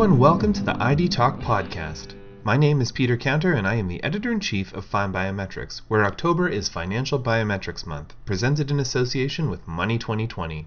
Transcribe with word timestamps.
Hello 0.00 0.12
and 0.12 0.18
welcome 0.18 0.54
to 0.54 0.62
the 0.62 0.82
ID 0.82 1.08
Talk 1.08 1.40
podcast. 1.40 2.14
My 2.42 2.56
name 2.56 2.80
is 2.80 2.90
Peter 2.90 3.18
Counter 3.18 3.52
and 3.52 3.68
I 3.68 3.74
am 3.74 3.86
the 3.86 4.02
editor 4.02 4.32
in 4.32 4.40
chief 4.40 4.72
of 4.72 4.90
FindBiometrics, 4.90 5.82
where 5.88 6.06
October 6.06 6.48
is 6.48 6.70
Financial 6.70 7.18
Biometrics 7.18 7.84
Month, 7.86 8.14
presented 8.24 8.70
in 8.70 8.80
association 8.80 9.50
with 9.50 9.68
Money 9.68 9.98
2020. 9.98 10.66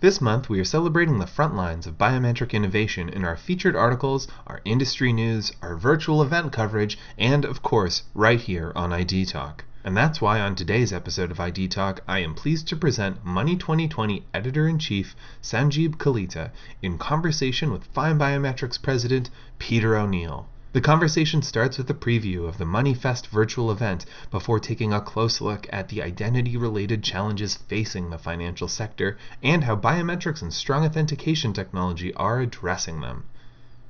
This 0.00 0.22
month, 0.22 0.48
we 0.48 0.58
are 0.60 0.64
celebrating 0.64 1.18
the 1.18 1.26
front 1.26 1.54
lines 1.54 1.86
of 1.86 1.98
biometric 1.98 2.54
innovation 2.54 3.10
in 3.10 3.22
our 3.22 3.36
featured 3.36 3.76
articles, 3.76 4.28
our 4.46 4.62
industry 4.64 5.12
news, 5.12 5.52
our 5.60 5.76
virtual 5.76 6.22
event 6.22 6.50
coverage, 6.50 6.98
and, 7.18 7.44
of 7.44 7.62
course, 7.62 8.04
right 8.14 8.40
here 8.40 8.72
on 8.74 8.94
ID 8.94 9.26
Talk. 9.26 9.64
And 9.82 9.96
that's 9.96 10.20
why 10.20 10.40
on 10.40 10.56
today's 10.56 10.92
episode 10.92 11.30
of 11.30 11.40
ID 11.40 11.68
Talk, 11.68 12.00
I 12.06 12.18
am 12.18 12.34
pleased 12.34 12.68
to 12.68 12.76
present 12.76 13.24
Money 13.24 13.56
2020 13.56 14.26
Editor 14.34 14.68
in 14.68 14.78
Chief 14.78 15.16
Sanjib 15.42 15.96
Kalita 15.96 16.50
in 16.82 16.98
conversation 16.98 17.72
with 17.72 17.90
FindBiometrics 17.94 18.82
President 18.82 19.30
Peter 19.58 19.96
O'Neill. 19.96 20.46
The 20.74 20.82
conversation 20.82 21.40
starts 21.40 21.78
with 21.78 21.88
a 21.88 21.94
preview 21.94 22.46
of 22.46 22.58
the 22.58 22.66
MoneyFest 22.66 23.28
virtual 23.28 23.70
event 23.70 24.04
before 24.30 24.60
taking 24.60 24.92
a 24.92 25.00
close 25.00 25.40
look 25.40 25.66
at 25.72 25.88
the 25.88 26.02
identity 26.02 26.58
related 26.58 27.02
challenges 27.02 27.56
facing 27.56 28.10
the 28.10 28.18
financial 28.18 28.68
sector 28.68 29.16
and 29.42 29.64
how 29.64 29.76
biometrics 29.76 30.42
and 30.42 30.52
strong 30.52 30.84
authentication 30.84 31.54
technology 31.54 32.12
are 32.16 32.40
addressing 32.40 33.00
them. 33.00 33.24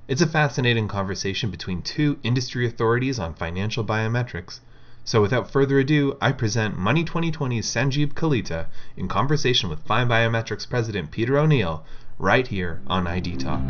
It's 0.07 0.23
a 0.23 0.27
fascinating 0.29 0.87
conversation 0.87 1.51
between 1.51 1.83
two 1.83 2.21
industry 2.23 2.65
authorities 2.65 3.19
on 3.19 3.35
financial 3.35 3.85
biometrics. 3.85 4.61
So 5.05 5.23
without 5.23 5.51
further 5.51 5.79
ado, 5.79 6.17
I 6.21 6.33
present 6.33 6.77
Money 6.77 7.05
2020's 7.05 7.67
Sanjib 7.67 8.13
Kalita 8.13 8.67
in 8.97 9.09
conversation 9.09 9.71
with 9.71 9.85
FindBiometrics 9.87 10.69
President 10.69 11.11
Peter 11.11 11.39
O'Neill 11.39 11.85
right 12.19 12.47
here 12.47 12.83
on 12.87 13.07
ID 13.07 13.37
Talk. 13.37 13.63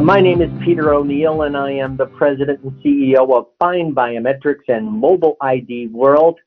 My 0.00 0.20
name 0.20 0.40
is 0.40 0.50
Peter 0.64 0.94
O'Neill, 0.94 1.42
and 1.42 1.56
I 1.56 1.72
am 1.72 1.96
the 1.96 2.06
president 2.06 2.60
and 2.62 2.72
CEO 2.82 3.30
of 3.36 3.46
FindBiometrics 3.60 4.68
and 4.68 4.86
Mobile 4.86 5.36
ID 5.40 5.88
World. 5.88 6.38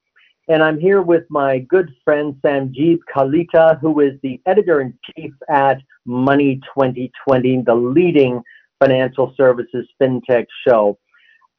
And 0.47 0.63
I'm 0.63 0.79
here 0.79 1.01
with 1.01 1.23
my 1.29 1.59
good 1.59 1.93
friend 2.03 2.35
Sanjib 2.43 2.99
Kalita, 3.13 3.79
who 3.79 3.99
is 3.99 4.13
the 4.23 4.41
editor 4.45 4.81
in 4.81 4.97
chief 5.15 5.33
at 5.49 5.77
Money 6.05 6.61
2020, 6.75 7.63
the 7.65 7.75
leading 7.75 8.41
financial 8.79 9.33
services 9.37 9.87
fintech 10.01 10.47
show. 10.67 10.97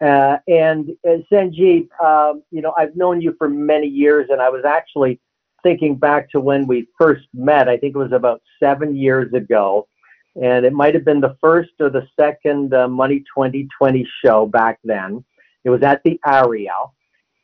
Uh, 0.05 0.37
and 0.49 0.91
uh, 1.09 1.17
Sanjib, 1.33 1.89
um, 1.99 2.43
you 2.51 2.61
know, 2.61 2.75
I've 2.77 2.95
known 2.95 3.23
you 3.23 3.35
for 3.39 3.49
many 3.49 3.87
years, 3.87 4.29
and 4.31 4.43
I 4.43 4.51
was 4.51 4.63
actually 4.63 5.19
thinking 5.63 5.97
back 5.97 6.31
to 6.33 6.41
when 6.41 6.67
we 6.67 6.87
first 6.99 7.27
met. 7.33 7.71
I 7.71 7.79
think 7.79 7.95
it 7.95 7.99
was 7.99 8.13
about 8.13 8.43
seven 8.63 8.95
years 8.95 9.33
ago, 9.33 9.89
and 10.35 10.67
it 10.67 10.75
might 10.75 10.95
have 10.95 11.07
been 11.07 11.21
the 11.21 11.39
first 11.41 11.71
or 11.81 11.89
the 11.89 12.07
second 12.21 12.75
uh, 12.75 12.87
Money 12.87 13.21
2020 13.35 14.07
show 14.23 14.45
back 14.45 14.79
then. 14.85 15.25
It 15.65 15.71
was 15.71 15.83
at 15.83 16.03
the 16.05 16.21
Aria, 16.23 16.75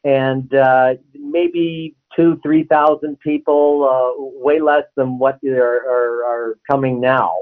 and 0.05 0.53
uh, 0.55 0.97
maybe 1.15 1.97
two, 2.15 2.39
three 2.43 2.65
thousand 2.65 3.19
people, 3.21 3.89
uh, 3.89 4.43
way 4.45 4.61
less 4.61 4.85
than 4.97 5.19
what 5.19 5.39
are, 5.47 5.57
are, 5.57 6.25
are 6.27 6.59
coming 6.71 7.01
now, 7.01 7.37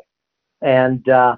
and 0.63 1.09
uh, 1.09 1.35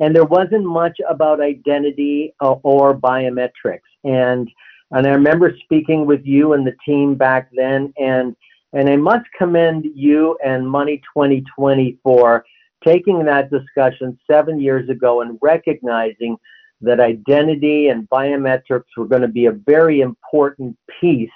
and 0.00 0.16
there 0.16 0.24
wasn't 0.24 0.64
much 0.64 0.98
about 1.08 1.40
identity 1.40 2.34
or, 2.40 2.56
uh, 2.56 2.60
or 2.62 2.96
biometrics. 2.96 3.80
And 4.04 4.50
and 4.92 5.06
I 5.06 5.10
remember 5.10 5.54
speaking 5.62 6.04
with 6.04 6.22
you 6.24 6.54
and 6.54 6.66
the 6.66 6.74
team 6.84 7.14
back 7.14 7.50
then, 7.52 7.92
and 7.98 8.34
and 8.72 8.88
I 8.88 8.96
must 8.96 9.26
commend 9.36 9.86
you 9.94 10.38
and 10.44 10.68
Money 10.68 10.98
2020 11.14 11.98
for 12.02 12.44
taking 12.84 13.24
that 13.24 13.50
discussion 13.50 14.18
seven 14.30 14.60
years 14.60 14.88
ago 14.88 15.20
and 15.20 15.38
recognizing 15.42 16.36
that 16.80 16.98
identity 16.98 17.88
and 17.88 18.08
biometrics 18.08 18.84
were 18.96 19.06
going 19.06 19.22
to 19.22 19.28
be 19.28 19.46
a 19.46 19.52
very 19.52 20.00
important 20.00 20.76
piece 21.00 21.30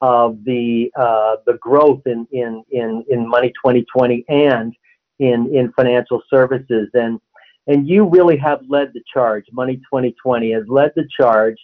of 0.00 0.38
the 0.44 0.90
uh, 0.96 1.36
the 1.46 1.54
growth 1.54 2.02
in, 2.06 2.26
in 2.32 2.62
in 2.70 3.04
in 3.08 3.28
Money 3.28 3.48
2020 3.48 4.24
and 4.28 4.72
in 5.18 5.54
in 5.54 5.72
financial 5.72 6.22
services. 6.30 6.88
And 6.94 7.20
and 7.68 7.86
you 7.86 8.08
really 8.08 8.36
have 8.38 8.60
led 8.68 8.92
the 8.94 9.02
charge. 9.12 9.44
Money 9.52 9.76
2020 9.76 10.52
has 10.52 10.64
led 10.68 10.90
the 10.96 11.06
charge, 11.16 11.58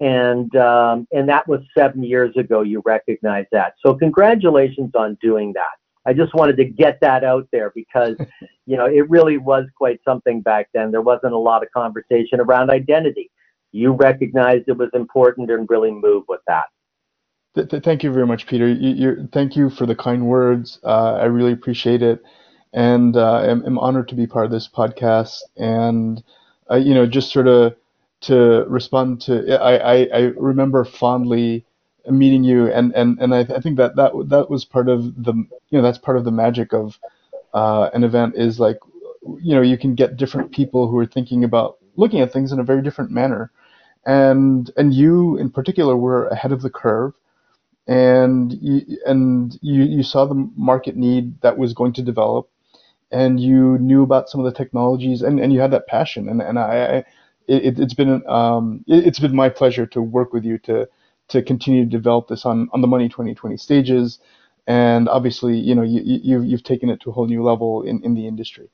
and 0.00 0.54
um, 0.56 1.06
and 1.12 1.28
that 1.28 1.46
was 1.46 1.60
seven 1.76 2.02
years 2.02 2.34
ago. 2.36 2.62
You 2.62 2.82
recognize 2.84 3.46
that, 3.52 3.74
so 3.84 3.94
congratulations 3.94 4.90
on 4.96 5.16
doing 5.20 5.52
that. 5.52 5.70
I 6.04 6.14
just 6.14 6.34
wanted 6.34 6.56
to 6.56 6.64
get 6.64 6.98
that 7.02 7.22
out 7.22 7.46
there 7.52 7.70
because 7.74 8.16
you 8.66 8.76
know 8.76 8.86
it 8.86 9.08
really 9.08 9.38
was 9.38 9.66
quite 9.76 10.00
something 10.04 10.40
back 10.40 10.68
then. 10.74 10.90
There 10.90 11.02
wasn't 11.02 11.34
a 11.34 11.38
lot 11.38 11.62
of 11.62 11.70
conversation 11.70 12.40
around 12.40 12.70
identity. 12.70 13.30
You 13.72 13.92
recognized 13.92 14.64
it 14.66 14.76
was 14.76 14.90
important 14.94 15.50
and 15.50 15.68
really 15.70 15.90
moved 15.90 16.26
with 16.28 16.40
that. 16.46 16.64
Th- 17.54 17.68
th- 17.68 17.82
thank 17.82 18.02
you 18.02 18.12
very 18.12 18.26
much, 18.26 18.46
Peter. 18.46 18.68
You, 18.68 19.28
thank 19.32 19.56
you 19.56 19.70
for 19.70 19.86
the 19.86 19.94
kind 19.94 20.26
words. 20.26 20.78
Uh, 20.84 21.14
I 21.14 21.24
really 21.24 21.52
appreciate 21.52 22.02
it 22.02 22.22
and 22.72 23.16
uh, 23.16 23.40
am, 23.42 23.64
am, 23.66 23.78
honored 23.78 24.08
to 24.08 24.14
be 24.14 24.26
part 24.26 24.46
of 24.46 24.50
this 24.50 24.68
podcast. 24.68 25.40
And 25.56 26.22
uh, 26.70 26.76
you 26.76 26.94
know, 26.94 27.06
just 27.06 27.32
sort 27.32 27.48
of 27.48 27.76
to 28.22 28.64
respond 28.68 29.20
to, 29.22 29.60
I, 29.60 29.76
I, 29.76 30.08
I, 30.14 30.20
remember 30.36 30.84
fondly 30.84 31.64
meeting 32.08 32.44
you, 32.44 32.70
and 32.70 32.94
and 32.94 33.18
and 33.18 33.34
I, 33.34 33.40
I, 33.40 33.60
think 33.60 33.76
that 33.78 33.96
that 33.96 34.12
that 34.28 34.48
was 34.48 34.64
part 34.64 34.88
of 34.88 35.04
the, 35.22 35.34
you 35.34 35.78
know, 35.78 35.82
that's 35.82 35.98
part 35.98 36.16
of 36.16 36.24
the 36.24 36.30
magic 36.30 36.72
of 36.72 36.98
uh, 37.52 37.90
an 37.92 38.04
event 38.04 38.34
is 38.36 38.58
like, 38.58 38.78
you 39.40 39.54
know, 39.54 39.62
you 39.62 39.76
can 39.76 39.94
get 39.94 40.16
different 40.16 40.52
people 40.52 40.88
who 40.88 40.98
are 40.98 41.06
thinking 41.06 41.44
about 41.44 41.78
looking 41.96 42.20
at 42.20 42.32
things 42.32 42.52
in 42.52 42.60
a 42.60 42.64
very 42.64 42.82
different 42.82 43.10
manner, 43.10 43.50
and 44.06 44.70
and 44.76 44.94
you 44.94 45.36
in 45.36 45.50
particular 45.50 45.96
were 45.96 46.28
ahead 46.28 46.52
of 46.52 46.62
the 46.62 46.70
curve 46.70 47.12
and 47.86 48.52
you, 48.60 48.98
and 49.06 49.58
you, 49.60 49.82
you 49.82 50.02
saw 50.02 50.24
the 50.24 50.48
market 50.56 50.96
need 50.96 51.40
that 51.40 51.58
was 51.58 51.74
going 51.74 51.92
to 51.92 52.02
develop 52.02 52.48
and 53.12 53.38
you 53.40 53.78
knew 53.78 54.02
about 54.02 54.28
some 54.28 54.40
of 54.40 54.44
the 54.44 54.56
technologies 54.56 55.22
and, 55.22 55.38
and 55.38 55.52
you 55.52 55.60
had 55.60 55.70
that 55.70 55.86
passion 55.86 56.28
and, 56.28 56.40
and 56.40 56.58
I, 56.58 57.04
it, 57.48 57.78
has 57.78 57.94
been 57.94 58.26
um, 58.28 58.84
it, 58.86 59.04
has 59.04 59.18
been 59.18 59.34
my 59.34 59.48
pleasure 59.48 59.86
to 59.86 60.02
work 60.02 60.32
with 60.32 60.44
you 60.44 60.58
to 60.58 60.88
to 61.28 61.42
continue 61.42 61.84
to 61.84 61.90
develop 61.90 62.28
this 62.28 62.44
on, 62.44 62.68
on 62.72 62.80
the 62.80 62.86
Money 62.86 63.08
2020 63.08 63.56
stages 63.56 64.18
and 64.66 65.08
obviously 65.08 65.58
you 65.58 65.74
know 65.74 65.82
you, 65.82 66.00
you've, 66.04 66.44
you've 66.44 66.64
taken 66.64 66.88
it 66.88 67.00
to 67.00 67.10
a 67.10 67.12
whole 67.12 67.26
new 67.26 67.42
level 67.42 67.82
in, 67.82 68.02
in 68.04 68.14
the 68.14 68.26
industry. 68.26 68.68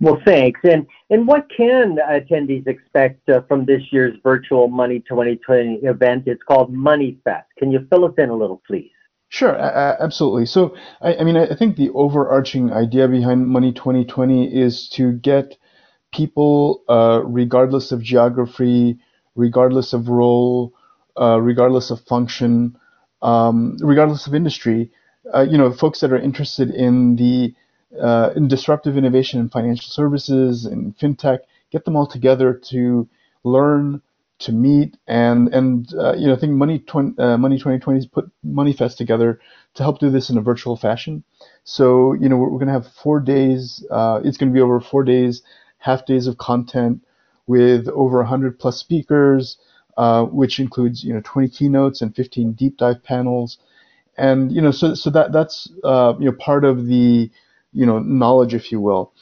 Well, 0.00 0.20
thanks. 0.24 0.60
And 0.62 0.86
and 1.10 1.26
what 1.26 1.48
can 1.54 1.96
attendees 1.96 2.68
expect 2.68 3.28
uh, 3.28 3.40
from 3.48 3.64
this 3.64 3.82
year's 3.90 4.16
virtual 4.22 4.68
Money 4.68 5.00
2020 5.00 5.80
event? 5.82 6.24
It's 6.26 6.42
called 6.42 6.72
Money 6.72 7.18
Fest. 7.24 7.48
Can 7.58 7.72
you 7.72 7.84
fill 7.90 8.04
us 8.04 8.14
in 8.16 8.28
a 8.28 8.36
little, 8.36 8.62
please? 8.64 8.92
Sure, 9.30 9.54
absolutely. 9.56 10.46
So, 10.46 10.74
I, 11.02 11.16
I 11.16 11.24
mean, 11.24 11.36
I 11.36 11.54
think 11.54 11.76
the 11.76 11.90
overarching 11.90 12.72
idea 12.72 13.06
behind 13.08 13.46
Money 13.46 13.72
2020 13.72 14.46
is 14.54 14.88
to 14.90 15.12
get 15.12 15.56
people, 16.14 16.82
uh, 16.88 17.22
regardless 17.24 17.92
of 17.92 18.02
geography, 18.02 18.98
regardless 19.36 19.92
of 19.94 20.08
role, 20.08 20.72
uh, 21.20 21.40
regardless 21.40 21.90
of 21.90 22.00
function, 22.02 22.76
um, 23.22 23.76
regardless 23.80 24.26
of 24.26 24.34
industry, 24.34 24.90
uh, 25.34 25.42
you 25.42 25.58
know, 25.58 25.72
folks 25.72 26.00
that 26.00 26.12
are 26.12 26.18
interested 26.18 26.70
in 26.70 27.16
the 27.16 27.54
uh, 28.00 28.30
in 28.36 28.48
disruptive 28.48 28.96
innovation 28.98 29.40
in 29.40 29.48
financial 29.48 29.90
services 29.90 30.66
and 30.66 30.96
fintech, 30.98 31.40
get 31.72 31.84
them 31.84 31.96
all 31.96 32.06
together 32.06 32.54
to 32.54 33.08
learn, 33.44 34.02
to 34.38 34.52
meet 34.52 34.96
and 35.06 35.52
and 35.52 35.92
uh, 35.94 36.14
you 36.14 36.26
know 36.26 36.34
I 36.34 36.38
think 36.38 36.52
Money 36.52 36.78
20, 36.78 37.20
uh, 37.20 37.36
Money 37.36 37.56
2020 37.56 37.98
has 37.98 38.06
put 38.06 38.30
MoneyFest 38.46 38.96
together 38.96 39.40
to 39.74 39.82
help 39.82 39.98
do 39.98 40.10
this 40.10 40.30
in 40.30 40.38
a 40.38 40.42
virtual 40.42 40.76
fashion. 40.76 41.24
So 41.64 42.12
you 42.14 42.28
know 42.28 42.36
we're, 42.36 42.48
we're 42.48 42.58
going 42.58 42.68
to 42.68 42.72
have 42.72 42.92
four 43.02 43.20
days. 43.20 43.84
Uh, 43.90 44.20
it's 44.24 44.36
going 44.36 44.50
to 44.50 44.54
be 44.54 44.60
over 44.60 44.80
four 44.80 45.02
days, 45.02 45.42
half 45.78 46.06
days 46.06 46.26
of 46.26 46.38
content 46.38 47.02
with 47.46 47.88
over 47.88 48.18
100 48.18 48.58
plus 48.58 48.78
speakers, 48.78 49.58
uh, 49.96 50.24
which 50.24 50.60
includes 50.60 51.02
you 51.02 51.12
know 51.12 51.22
20 51.24 51.48
keynotes 51.48 52.00
and 52.00 52.14
15 52.14 52.52
deep 52.52 52.76
dive 52.76 53.02
panels, 53.02 53.58
and 54.16 54.52
you 54.52 54.62
know 54.62 54.70
so 54.70 54.94
so 54.94 55.10
that 55.10 55.32
that's 55.32 55.68
uh, 55.82 56.14
you 56.18 56.26
know 56.26 56.36
part 56.38 56.64
of 56.64 56.86
the 56.86 57.30
you 57.72 57.86
know 57.86 57.98
knowledge 57.98 58.54
if 58.54 58.70
you 58.70 58.80
will. 58.80 59.12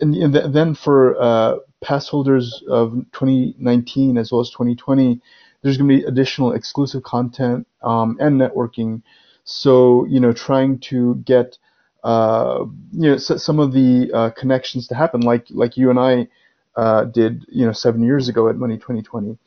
And, 0.00 0.14
and 0.14 0.34
then 0.54 0.74
for 0.74 1.20
uh, 1.20 1.56
pass 1.84 2.08
holders 2.08 2.62
of 2.68 2.92
2019 3.12 4.16
as 4.18 4.32
well 4.32 4.40
as 4.40 4.50
2020, 4.50 5.20
there's 5.62 5.76
going 5.78 5.88
to 5.88 5.96
be 5.98 6.04
additional 6.04 6.52
exclusive 6.52 7.02
content 7.02 7.66
um, 7.82 8.16
and 8.20 8.40
networking. 8.40 9.02
So, 9.44 10.06
you 10.06 10.20
know, 10.20 10.32
trying 10.32 10.78
to 10.90 11.16
get, 11.16 11.58
uh, 12.02 12.64
you 12.92 13.10
know, 13.10 13.18
some 13.18 13.60
of 13.60 13.72
the 13.72 14.10
uh, 14.12 14.30
connections 14.30 14.88
to 14.88 14.94
happen, 14.94 15.20
like 15.20 15.46
like 15.50 15.76
you 15.76 15.90
and 15.90 15.98
I 15.98 16.28
uh, 16.76 17.04
did, 17.04 17.44
you 17.48 17.66
know, 17.66 17.72
seven 17.72 18.02
years 18.02 18.28
ago 18.28 18.48
at 18.48 18.56
Money 18.56 18.76
2020. 18.76 19.38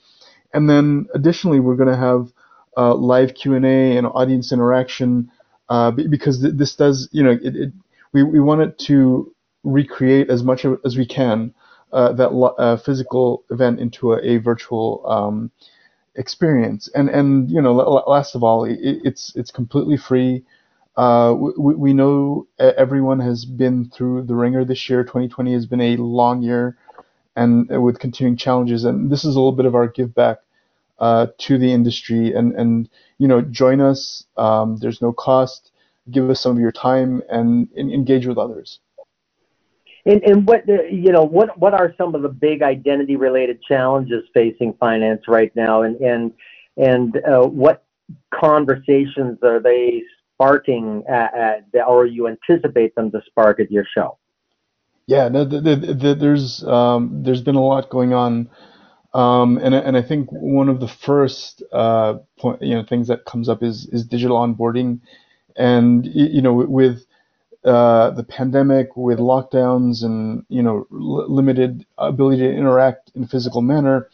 And 0.54 0.69
then 0.69 1.07
additionally, 1.13 1.60
we're 1.60 1.75
going 1.75 1.90
to 1.90 1.98
have 1.98 2.31
uh, 2.78 2.94
live 2.94 3.33
Q&A 3.33 3.98
and 3.98 4.07
audience 4.07 4.51
interaction 4.51 5.31
uh, 5.69 5.92
because 5.92 6.42
th- 6.42 6.54
this 6.56 6.75
does, 6.75 7.10
you 7.12 7.24
know, 7.24 7.31
it, 7.31 7.56
it, 7.56 7.74
we, 8.13 8.24
we 8.24 8.40
want 8.40 8.62
it 8.62 8.78
to 8.80 9.33
recreate 9.63 10.30
as 10.30 10.44
much 10.44 10.66
as 10.86 10.98
we 10.98 11.06
can 11.06 11.54
uh, 11.94 12.13
that 12.13 12.30
uh, 12.30 12.78
physical 12.78 13.44
event 13.50 13.80
into 13.80 14.13
a, 14.13 14.19
a 14.22 14.38
virtual 14.38 15.04
um, 15.07 15.51
experience. 16.16 16.89
And 16.94 17.10
and 17.10 17.50
you 17.50 17.62
know, 17.62 17.74
last 17.74 18.36
of 18.36 18.44
all, 18.44 18.66
it, 18.66 18.78
it's 18.81 19.36
it's 19.36 19.51
completely 19.51 19.98
free. 19.98 20.44
Uh, 20.95 21.34
we, 21.38 21.75
we 21.75 21.94
know 21.94 22.48
everyone 22.60 23.19
has 23.19 23.45
been 23.45 23.89
through 23.89 24.24
the 24.24 24.36
ringer 24.36 24.66
this 24.66 24.89
year. 24.89 25.04
2020 25.04 25.54
has 25.54 25.66
been 25.68 25.81
a 25.81 25.95
long 25.98 26.42
year, 26.42 26.78
and 27.36 27.69
with 27.84 28.00
continuing 28.00 28.36
challenges. 28.36 28.83
And 28.83 29.12
this 29.12 29.24
is 29.24 29.36
a 29.36 29.40
little 29.40 29.51
bit 29.51 29.66
of 29.68 29.75
our 29.75 29.88
give 29.88 30.16
back 30.16 30.40
uh, 31.00 31.28
to 31.38 31.57
the 31.57 31.72
industry. 31.72 32.33
And 32.33 32.54
and 32.54 32.90
you 33.18 33.28
know, 33.28 33.42
join 33.42 33.80
us. 33.81 34.25
Um, 34.38 34.78
there's 34.78 35.01
no 35.01 35.13
cost. 35.13 35.72
Give 36.10 36.30
us 36.30 36.40
some 36.42 36.54
of 36.54 36.60
your 36.62 36.72
time 36.72 37.22
and, 37.30 37.68
and 37.75 37.92
engage 37.92 38.25
with 38.28 38.38
others. 38.38 38.80
And, 40.07 40.24
and 40.24 40.48
what 40.48 40.65
you 40.68 41.12
know 41.12 41.24
what 41.24 41.57
what 41.59 41.74
are 41.74 41.94
some 41.98 42.15
of 42.15 42.21
the 42.21 42.30
big 42.30 42.62
identity 42.62 43.18
related 43.18 43.62
challenges 43.62 44.24
facing 44.33 44.74
finance 44.80 45.24
right 45.27 45.54
now? 45.54 45.81
And 45.81 45.98
and 45.98 46.33
and 46.77 47.18
uh, 47.18 47.45
what 47.45 47.83
conversations 48.33 49.38
are 49.44 49.59
they 49.59 50.04
sparking 50.33 51.04
at, 51.09 51.33
at, 51.33 51.88
or 51.88 52.06
you 52.06 52.30
anticipate 52.30 52.95
them 52.95 53.12
to 53.12 53.21
spark 53.25 53.59
at 53.59 53.69
your 53.69 53.86
show? 53.94 54.18
Yeah 55.07 55.27
no, 55.27 55.44
the, 55.44 55.59
the, 55.59 55.75
the, 55.75 56.15
there's 56.15 56.63
um, 56.63 57.24
there's 57.24 57.42
been 57.42 57.56
a 57.56 57.63
lot 57.63 57.89
going 57.89 58.13
on. 58.13 58.50
Um, 59.13 59.57
and 59.57 59.75
and 59.75 59.98
I 59.98 60.01
think 60.04 60.30
one 60.31 60.69
of 60.69 60.80
the 60.80 60.88
first 60.88 61.63
uh, 61.74 62.19
point, 62.39 62.62
you 62.62 62.75
know 62.75 62.83
things 62.83 63.09
that 63.09 63.25
comes 63.25 63.50
up 63.50 63.62
is 63.62 63.88
is 63.88 64.06
digital 64.06 64.38
onboarding. 64.38 65.01
And 65.57 66.06
you 66.06 66.42
know 66.42 66.54
with 66.54 67.06
uh, 67.65 68.12
the 68.12 68.24
pandemic 68.24 68.95
with 68.95 69.19
lockdowns 69.19 70.04
and 70.04 70.45
you 70.50 70.62
know 70.62 70.88
l- 70.92 71.33
limited 71.33 71.86
ability 71.98 72.42
to 72.42 72.51
interact 72.51 73.12
in 73.15 73.24
a 73.24 73.27
physical 73.27 73.62
manner, 73.62 74.09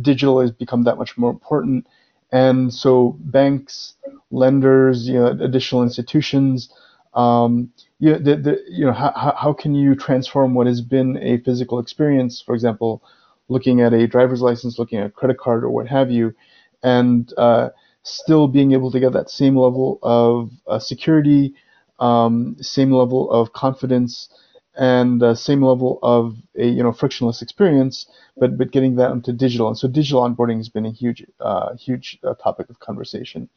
digital 0.00 0.40
has 0.40 0.50
become 0.50 0.84
that 0.84 0.98
much 0.98 1.16
more 1.18 1.30
important. 1.30 1.86
And 2.32 2.72
so 2.72 3.16
banks, 3.20 3.94
lenders, 4.30 5.08
you 5.08 5.14
know, 5.14 5.26
additional 5.26 5.82
institutions, 5.82 6.68
um, 7.14 7.70
you, 8.00 8.18
the, 8.18 8.36
the, 8.36 8.64
you 8.68 8.84
know, 8.84 8.92
how, 8.92 9.34
how 9.38 9.52
can 9.52 9.74
you 9.74 9.94
transform 9.94 10.54
what 10.54 10.66
has 10.66 10.80
been 10.80 11.16
a 11.18 11.38
physical 11.38 11.78
experience, 11.78 12.42
for 12.42 12.54
example, 12.54 13.02
looking 13.48 13.80
at 13.80 13.92
a 13.92 14.06
driver's 14.08 14.40
license, 14.40 14.78
looking 14.78 14.98
at 14.98 15.06
a 15.06 15.10
credit 15.10 15.38
card, 15.38 15.62
or 15.62 15.70
what 15.70 15.86
have 15.86 16.10
you, 16.10 16.34
and 16.82 17.32
uh, 17.36 17.68
still 18.02 18.48
being 18.48 18.72
able 18.72 18.90
to 18.90 18.98
get 18.98 19.12
that 19.12 19.30
same 19.30 19.56
level 19.56 19.98
of 20.02 20.50
uh, 20.66 20.78
security, 20.78 21.54
um, 21.98 22.56
same 22.60 22.92
level 22.92 23.30
of 23.30 23.52
confidence 23.52 24.28
and 24.76 25.22
uh, 25.22 25.34
same 25.34 25.62
level 25.62 25.98
of 26.02 26.36
a 26.56 26.66
you 26.66 26.82
know 26.82 26.92
frictionless 26.92 27.42
experience, 27.42 28.06
but 28.36 28.58
but 28.58 28.72
getting 28.72 28.96
that 28.96 29.12
into 29.12 29.32
digital. 29.32 29.68
And 29.68 29.78
so 29.78 29.88
digital 29.88 30.22
onboarding 30.22 30.56
has 30.56 30.68
been 30.68 30.86
a 30.86 30.90
huge 30.90 31.24
uh, 31.40 31.74
huge 31.76 32.18
uh, 32.24 32.34
topic 32.34 32.70
of 32.70 32.80
conversation. 32.80 33.48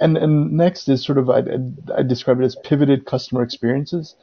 And 0.00 0.16
and 0.16 0.52
next 0.52 0.88
is 0.88 1.04
sort 1.04 1.18
of 1.18 1.30
I 1.30 1.42
I 1.96 2.02
describe 2.02 2.40
it 2.40 2.44
as 2.44 2.56
pivoted 2.56 3.06
customer 3.06 3.42
experiences, 3.42 4.14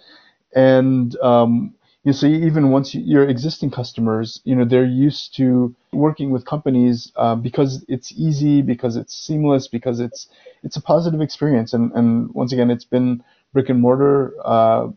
and 0.53 1.17
um, 1.19 1.73
you 2.05 2.13
so 2.13 2.27
even 2.27 2.69
once 2.69 2.93
you, 2.93 3.01
your 3.01 3.27
existing 3.27 3.71
customers, 3.71 4.39
you 4.43 4.55
know, 4.55 4.63
they're 4.63 4.85
used 4.85 5.35
to 5.37 5.75
working 5.91 6.29
with 6.29 6.45
companies 6.45 7.11
uh, 7.15 7.35
because 7.35 7.83
it's 7.87 8.11
easy, 8.13 8.61
because 8.61 8.95
it's 8.95 9.13
seamless, 9.13 9.67
because 9.67 9.99
it's 9.99 10.27
it's 10.63 10.77
a 10.77 10.81
positive 10.81 11.19
experience. 11.19 11.73
And 11.73 11.91
and 11.93 12.33
once 12.33 12.53
again, 12.53 12.69
it's 12.69 12.85
been 12.85 13.23
brick 13.55 13.69
and 13.69 13.79
mortar 13.79 14.33
uh, 14.43 14.89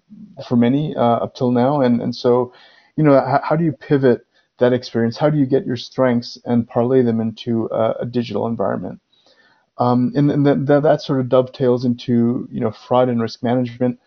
for 0.48 0.56
many 0.56 0.94
uh, 0.96 1.00
up 1.24 1.36
till 1.36 1.52
now. 1.52 1.80
And 1.80 2.02
and 2.02 2.14
so, 2.14 2.52
you 2.96 3.04
know, 3.04 3.14
how, 3.14 3.40
how, 3.42 3.56
do 3.56 3.64
you 3.64 3.70
pivot 3.72 4.26
that 4.58 4.72
experience? 4.72 5.16
How 5.16 5.30
do 5.30 5.38
you 5.38 5.46
get 5.46 5.64
your 5.64 5.76
strengths 5.76 6.36
and 6.44 6.66
parlay 6.66 7.02
them 7.02 7.20
into 7.20 7.68
a, 7.70 8.00
a 8.00 8.06
digital 8.06 8.48
environment? 8.48 9.00
Um, 9.78 10.12
and 10.16 10.28
and 10.30 10.44
that, 10.44 10.66
that, 10.66 10.82
that 10.82 11.02
sort 11.02 11.20
of 11.20 11.28
dovetails 11.28 11.84
into 11.84 12.48
you 12.50 12.60
know 12.60 12.72
fraud 12.72 13.08
and 13.08 13.22
risk 13.22 13.44
management. 13.44 14.00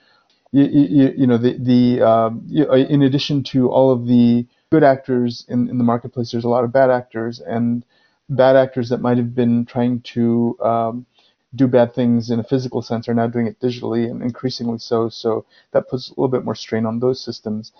You, 0.51 0.65
you, 0.65 1.13
you 1.19 1.27
know 1.27 1.37
the 1.37 1.57
the 1.57 2.05
um, 2.05 2.43
you 2.45 2.69
uh, 2.69 2.75
in 2.75 3.01
addition 3.03 3.43
to 3.53 3.69
all 3.71 3.89
of 3.89 4.05
the 4.05 4.45
good 4.69 4.83
actors 4.83 5.45
in, 5.47 5.69
in 5.69 5.77
the 5.77 5.85
marketplace, 5.85 6.31
there's 6.31 6.43
a 6.43 6.49
lot 6.49 6.65
of 6.65 6.73
bad 6.73 6.89
actors 6.89 7.39
and 7.39 7.85
bad 8.27 8.57
actors 8.57 8.89
that 8.89 8.99
might 8.99 9.17
have 9.17 9.33
been 9.33 9.65
trying 9.65 10.01
to 10.01 10.57
um, 10.61 11.05
do 11.53 11.67
bad 11.67 11.93
things 11.93 12.29
in 12.29 12.39
a 12.39 12.43
physical 12.43 12.81
sense 12.81 13.09
are 13.09 13.13
now 13.13 13.27
doing 13.27 13.47
it 13.47 13.59
digitally 13.59 14.09
and 14.09 14.21
increasingly 14.21 14.77
so. 14.77 15.09
So 15.09 15.45
that 15.71 15.89
puts 15.89 16.09
a 16.09 16.11
little 16.11 16.29
bit 16.29 16.45
more 16.45 16.55
strain 16.55 16.85
on 16.85 16.99
those 16.99 17.23
systems. 17.23 17.71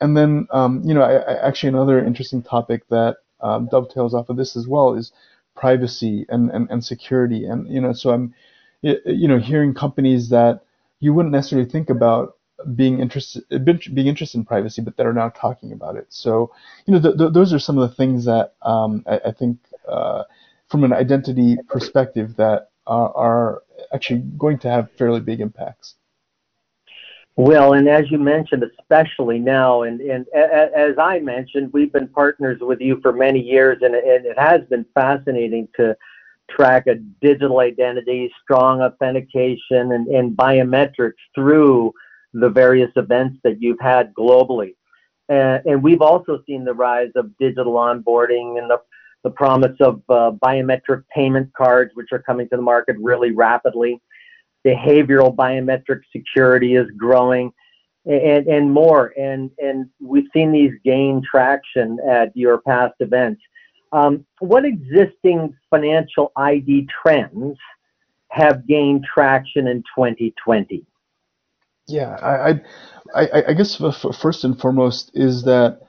And 0.00 0.16
then, 0.16 0.46
um, 0.50 0.82
you 0.84 0.94
know, 0.94 1.02
I, 1.02 1.16
I, 1.16 1.46
actually 1.46 1.70
another 1.70 2.04
interesting 2.04 2.42
topic 2.42 2.88
that 2.88 3.16
um, 3.40 3.68
dovetails 3.70 4.14
off 4.14 4.28
of 4.28 4.36
this 4.36 4.56
as 4.56 4.66
well 4.66 4.94
is 4.94 5.12
privacy 5.54 6.24
and, 6.28 6.50
and, 6.50 6.70
and 6.70 6.84
security. 6.84 7.44
And, 7.44 7.68
you 7.68 7.80
know, 7.80 7.92
so 7.92 8.10
I'm, 8.10 8.34
you 8.80 9.26
know, 9.26 9.38
hearing 9.38 9.74
companies 9.74 10.28
that 10.28 10.60
you 11.00 11.12
wouldn't 11.12 11.32
necessarily 11.32 11.68
think 11.68 11.90
about 11.90 12.36
being 12.74 12.98
interested 12.98 13.44
being 13.64 14.06
interested 14.06 14.38
in 14.38 14.44
privacy, 14.44 14.82
but 14.82 14.96
that 14.96 15.06
are 15.06 15.12
now 15.12 15.28
talking 15.28 15.72
about 15.72 15.96
it. 15.96 16.06
So, 16.08 16.52
you 16.86 16.94
know, 16.94 17.00
th- 17.00 17.16
th- 17.16 17.32
those 17.32 17.52
are 17.52 17.58
some 17.58 17.78
of 17.78 17.88
the 17.88 17.94
things 17.94 18.24
that 18.24 18.54
um, 18.62 19.04
I, 19.06 19.20
I, 19.26 19.32
think, 19.32 19.58
uh, 19.86 20.24
from 20.68 20.84
an 20.84 20.92
identity 20.92 21.56
perspective, 21.68 22.36
that 22.36 22.70
are, 22.88 23.62
actually 23.94 24.20
going 24.36 24.58
to 24.58 24.68
have 24.68 24.90
fairly 24.92 25.20
big 25.20 25.40
impacts. 25.40 25.94
Well, 27.36 27.74
and 27.74 27.88
as 27.88 28.10
you 28.10 28.18
mentioned, 28.18 28.64
especially 28.64 29.38
now, 29.38 29.82
and, 29.82 30.00
and 30.00 30.26
as 30.34 30.98
I 30.98 31.20
mentioned, 31.20 31.72
we've 31.72 31.92
been 31.92 32.08
partners 32.08 32.58
with 32.60 32.80
you 32.80 33.00
for 33.00 33.12
many 33.12 33.40
years, 33.40 33.78
and, 33.82 33.94
and 33.94 34.26
it 34.26 34.36
has 34.36 34.62
been 34.68 34.84
fascinating 34.92 35.68
to 35.76 35.96
track 36.50 36.88
a 36.88 36.96
digital 36.96 37.60
identity, 37.60 38.32
strong 38.42 38.80
authentication, 38.82 39.92
and, 39.92 40.08
and 40.08 40.36
biometrics 40.36 41.12
through 41.34 41.92
the 42.34 42.48
various 42.48 42.90
events 42.96 43.38
that 43.44 43.62
you've 43.62 43.80
had 43.80 44.12
globally. 44.14 44.74
And, 45.28 45.64
and 45.64 45.82
we've 45.82 46.02
also 46.02 46.42
seen 46.46 46.64
the 46.64 46.74
rise 46.74 47.12
of 47.14 47.36
digital 47.38 47.74
onboarding 47.74 48.58
and 48.58 48.68
the 48.68 48.80
the 49.24 49.30
promise 49.30 49.76
of 49.80 50.02
uh, 50.08 50.32
biometric 50.42 51.04
payment 51.14 51.52
cards, 51.54 51.90
which 51.94 52.08
are 52.12 52.20
coming 52.20 52.48
to 52.48 52.56
the 52.56 52.62
market 52.62 52.96
really 53.00 53.32
rapidly. 53.32 54.00
Behavioral 54.66 55.34
biometric 55.34 56.00
security 56.14 56.74
is 56.74 56.86
growing, 56.96 57.52
and 58.06 58.46
and 58.46 58.72
more. 58.72 59.12
And 59.18 59.50
and 59.58 59.88
we've 60.00 60.28
seen 60.32 60.52
these 60.52 60.72
gain 60.84 61.22
traction 61.28 61.98
at 62.08 62.36
your 62.36 62.58
past 62.62 62.94
events. 63.00 63.40
Um, 63.92 64.26
what 64.40 64.64
existing 64.64 65.54
financial 65.70 66.32
ID 66.36 66.88
trends 67.02 67.56
have 68.30 68.66
gained 68.66 69.04
traction 69.04 69.66
in 69.66 69.82
2020? 69.96 70.84
Yeah, 71.86 72.18
I, 72.22 72.60
I, 73.14 73.44
I 73.48 73.52
guess 73.54 73.76
first 74.20 74.44
and 74.44 74.60
foremost 74.60 75.10
is 75.14 75.42
that 75.44 75.80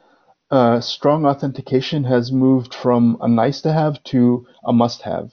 uh, 0.52 0.82
strong 0.82 1.26
authentication 1.26 2.04
has 2.04 2.32
moved 2.32 2.74
from 2.74 3.18
a 3.22 3.28
nice 3.28 3.62
to 3.62 3.72
have 3.72 4.04
to 4.06 4.48
a 4.64 4.74
must 4.74 5.04
have. 5.04 5.32